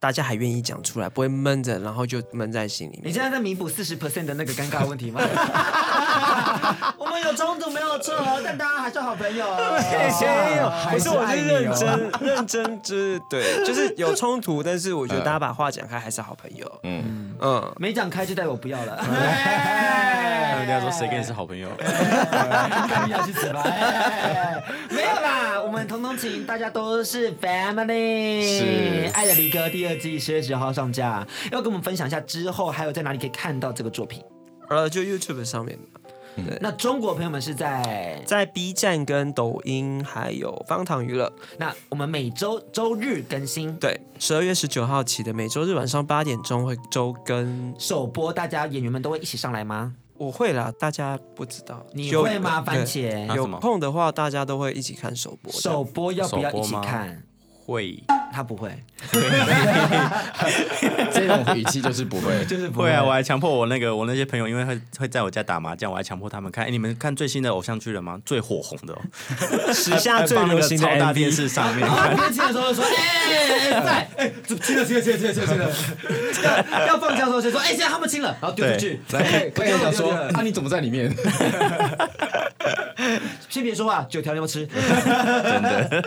[0.00, 3.08] 大家还愿意讲出来，不会闷着，然后就闷在心里面。
[3.08, 5.20] 你现在在弥补四十 percent 的那个尴尬问题吗？
[6.96, 8.14] 我们有冲突没有错，
[8.44, 9.44] 但大家还是好朋友。
[9.44, 16.80] 没有，不是，我是认真哦认真，就是对，就是有冲突，但是我觉得大家把话讲开还是好朋友。
[16.84, 19.04] 嗯，嗯，没讲开就代表我不要了。
[20.58, 21.68] 人家说谁跟你是好朋友？
[23.08, 23.64] 要去死吧！
[24.90, 28.58] 没有啦，我们同同情，大家都是 family。
[28.58, 28.64] 是
[29.12, 34.22] 《爱的离歌》第二季十月十号上架，要跟我们分享一下之后还有在哪里可以看到这个作品。
[34.68, 35.78] 呃，就 YouTube 上面
[36.36, 41.32] 对，那中国朋友们是在在 B 站跟抖音还有方糖娱乐。
[41.58, 47.74] 那我们每周周日更新，对，十二月十九号起的每周日晚上八点钟会周更。
[47.78, 49.94] 首播，大家演员们都会一起上来吗？
[50.16, 52.60] 我会啦，大家不知道你有会吗？
[52.60, 55.50] 番对茄有啊什么空的话，大家都会一起看首播。
[55.52, 57.22] 首播要不要一起看？
[57.72, 58.70] 会 他不会，
[61.12, 63.02] 这种语气就是不会， 就是不会啊！
[63.02, 66.66] 我还强迫我那个我那些朋友，因为会会在我家打麻将，我还强迫他们看。
[66.66, 68.20] 哎，你们看最新的偶像剧了吗？
[68.24, 69.00] 最火红的哦，
[69.72, 72.14] 时下最流行的放那个超大电视上面看。
[72.16, 75.70] 边亲的时候就说：“哎，在哎，亲了亲了亲了亲了亲了亲了。”
[76.78, 81.10] 要要放假的时候就说：“哎，现在他们亲了。”然后丢出去，来可以讲说，对啊，你怎么在里面？
[83.48, 84.66] 先别说话，九条你要吃？
[84.66, 86.04] 真的。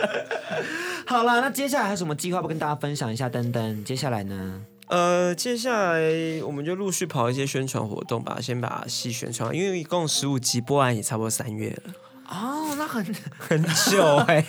[1.06, 3.28] 好了，那接下来还有什么计划不跟大家分享一下？
[3.28, 4.62] 登登，接下来呢？
[4.88, 6.02] 呃，接下来
[6.44, 11.94] 我们就陆续跑一些宣传活动吧，先把戏宣传，因为一共十五集播完也差不多三月了，
[12.32, 13.04] 哦，那很
[13.38, 14.42] 很久 哎、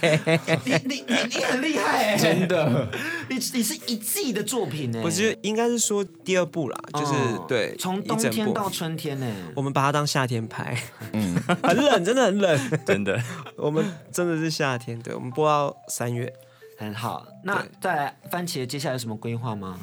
[0.63, 2.87] 你你你你很厉害哎，真的，
[3.29, 9.27] 你你是一季的作品哎，我觉得应该是说第二部啦，就是、哦对，从冬天到春天呢。
[9.53, 10.77] 我们把它当夏天拍，
[11.11, 13.21] 嗯，很冷，真的很冷，真的，
[13.57, 16.31] 我们真的是夏天，对，我们播到三月。
[16.79, 19.77] 很好，那对再来，番茄接下来有什么规划吗？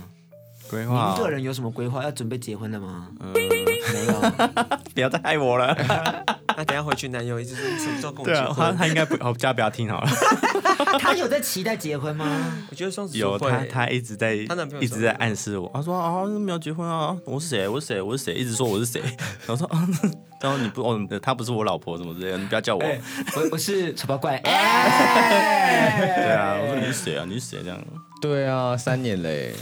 [0.69, 2.03] 规划您个人有什么规划？
[2.03, 3.09] 要准备结婚了吗？
[3.21, 4.21] 嗯，没有。
[4.95, 5.75] 不要再害我了。
[6.57, 8.77] 那等下回去，男友一直说什么时候跟我对啊，他结婚？
[8.77, 10.11] 他应该不，我家不要听好了。
[10.99, 12.65] 他有在期待结婚吗？
[12.71, 17.69] 我觉得双子有座会他，他一直在她男朋友一直在暗示我，他说啊没有结婚啊，我是谁？
[17.69, 18.01] 我是谁？
[18.03, 18.35] 我是谁？
[18.35, 19.01] 一直说我是谁？
[19.47, 19.89] 然后说啊，
[20.41, 22.83] 然后你不哦，他不是我老婆什么之类的，你不要叫我。
[22.83, 22.99] 哎
[23.37, 24.39] 我我是丑八怪。
[24.39, 27.25] 对哎，啊，我说你是谁啊？
[27.29, 27.63] 你是谁？
[27.63, 27.79] 这样
[28.21, 29.55] 对啊，三年嘞，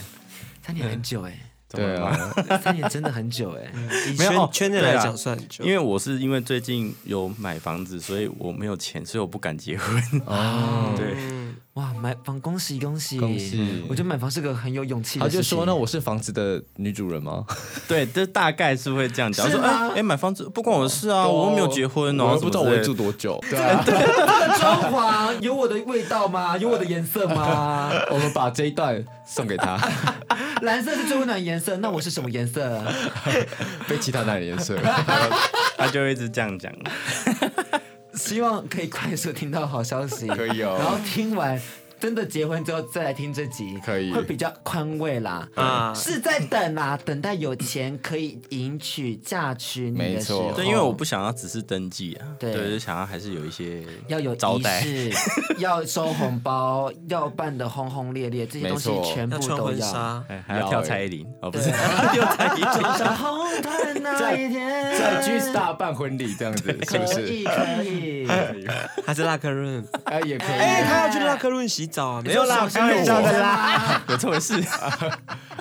[0.64, 1.32] 三年很久哎，
[1.70, 2.32] 对啊，
[2.62, 3.70] 三年真的很久哎。
[4.10, 10.02] 以没有哦圈圈内来讲算很久，因为我是因为最近有买房子，所以我没有钱，所以我不敢结婚。
[10.24, 11.47] 哦， 对，嗯，
[11.78, 15.42] 哇，买房恭喜恭喜恭喜我觉得买房是个很有勇气他的事情。
[15.42, 17.44] 就说那我是房子的女主人吗？
[17.86, 19.48] 对，这大概是会这样讲。
[19.48, 23.38] 我吗哎哎，买房子不关我的事啊，我又没有结婚哦，不知道我会住多久。
[23.48, 26.58] 对啊，这 个装潢有我的味道吗？
[26.58, 27.92] 有我的颜色吗？
[28.10, 29.78] 我们把这一段送给他，
[30.62, 32.82] 蓝色是最温暖的颜色，那我是什么颜色？
[33.86, 34.76] 被其他男人颜色。
[35.76, 36.72] 他就会一直这样讲。
[38.18, 40.76] 希望可以快速听到好消息，可以哦。
[40.78, 41.58] 然后听完
[42.00, 45.48] 真的结婚之后再来听这集，可以会比较宽慰啦。
[45.54, 50.42] 啊是在等啦，等待有钱可以迎娶嫁娶你的时候。
[50.42, 54.80] 没错对，因为我不想要只是登记啊，对对，就想要还是有一些要有仪招待。
[54.80, 55.10] 式，
[55.58, 59.64] 要收红包，要办的轰轰烈烈，这些东西全部都要。
[59.64, 62.64] 婚纱，哎还 要跳蔡依林哦，不对是，跳蔡依林。
[62.64, 67.48] 走上红毯那一天，在 G Star 办婚礼这样子，是不是可以是？
[67.76, 68.66] 可以。
[69.04, 69.84] 还是拉克润？
[70.04, 70.56] 哎，也可以。
[70.56, 72.22] 哎，他要去拉克润洗澡啊？
[72.24, 74.02] 没有啦，你说开玩笑的啦。
[74.08, 74.54] 有这回事？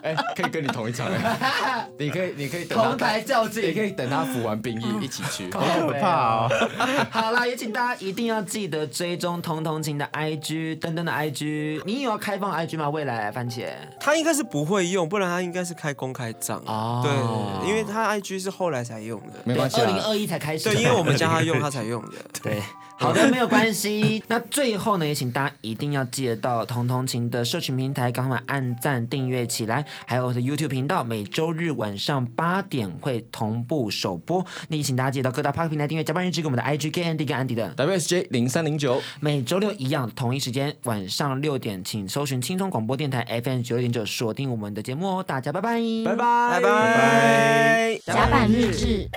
[0.04, 1.08] 哎，可以跟你同一场。
[1.08, 5.52] 哎 你可以，你可以等同台较劲也可以等他服完兵役一起去。
[5.52, 6.50] 好可怕哦！
[7.10, 11.82] 好啦，也请大家一定要记得追踪同同情的 IG，登登的 IG。
[11.86, 12.90] 你有要开放 IG 吗？
[12.90, 13.66] 未来番茄
[14.00, 16.62] 他应该是不会用，不然他应该是开公开账。
[16.66, 19.34] 哦对，因为他 IG 是后来才用的。
[19.44, 20.66] 没关系啊，二零二一才开始。
[20.70, 22.12] 对，因为我们叫他用，他才用的。
[22.42, 22.62] 对，
[23.00, 24.24] 好的，没有关系。
[24.28, 34.44] 那最后呢，也请大家一定要记得到同同情的社群平台，赶快按赞订阅起来，还有我的 YouTube 频道，每周日晚上八点会同步首播。
[34.70, 37.72] 那也请大家记得到各大 Podcast 平台订阅，加班日志给我们的 IG K N D 跟安迪的。
[37.76, 45.24] WSJ 零三零九，每周六一样，同一时间晚上六点，请搜寻轻松广播电台 FM 九六点九，锁定我们的节目哦。
[45.24, 48.00] 大家拜拜，拜拜，拜拜。
[48.06, 49.08] 甲板日志。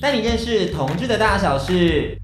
[0.00, 2.18] 带你认识同志的大小事。